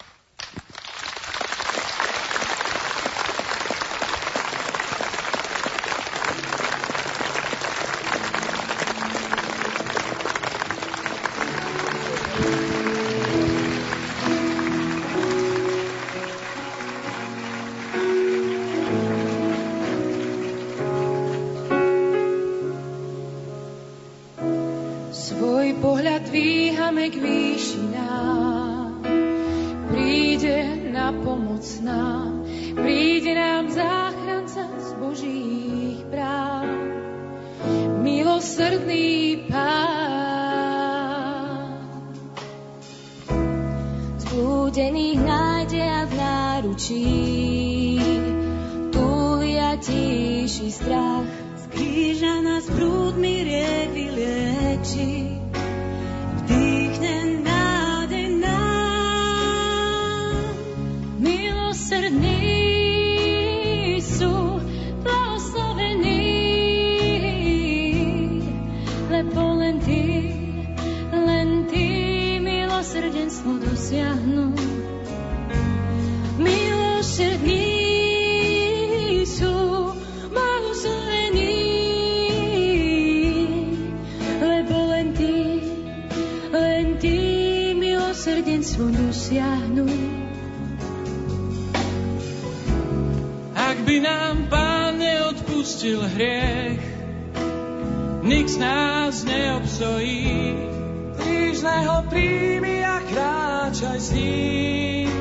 [101.61, 105.13] blížneho príjmi a kráčaj s ním.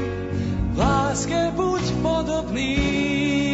[0.71, 3.48] V láske buď podobný.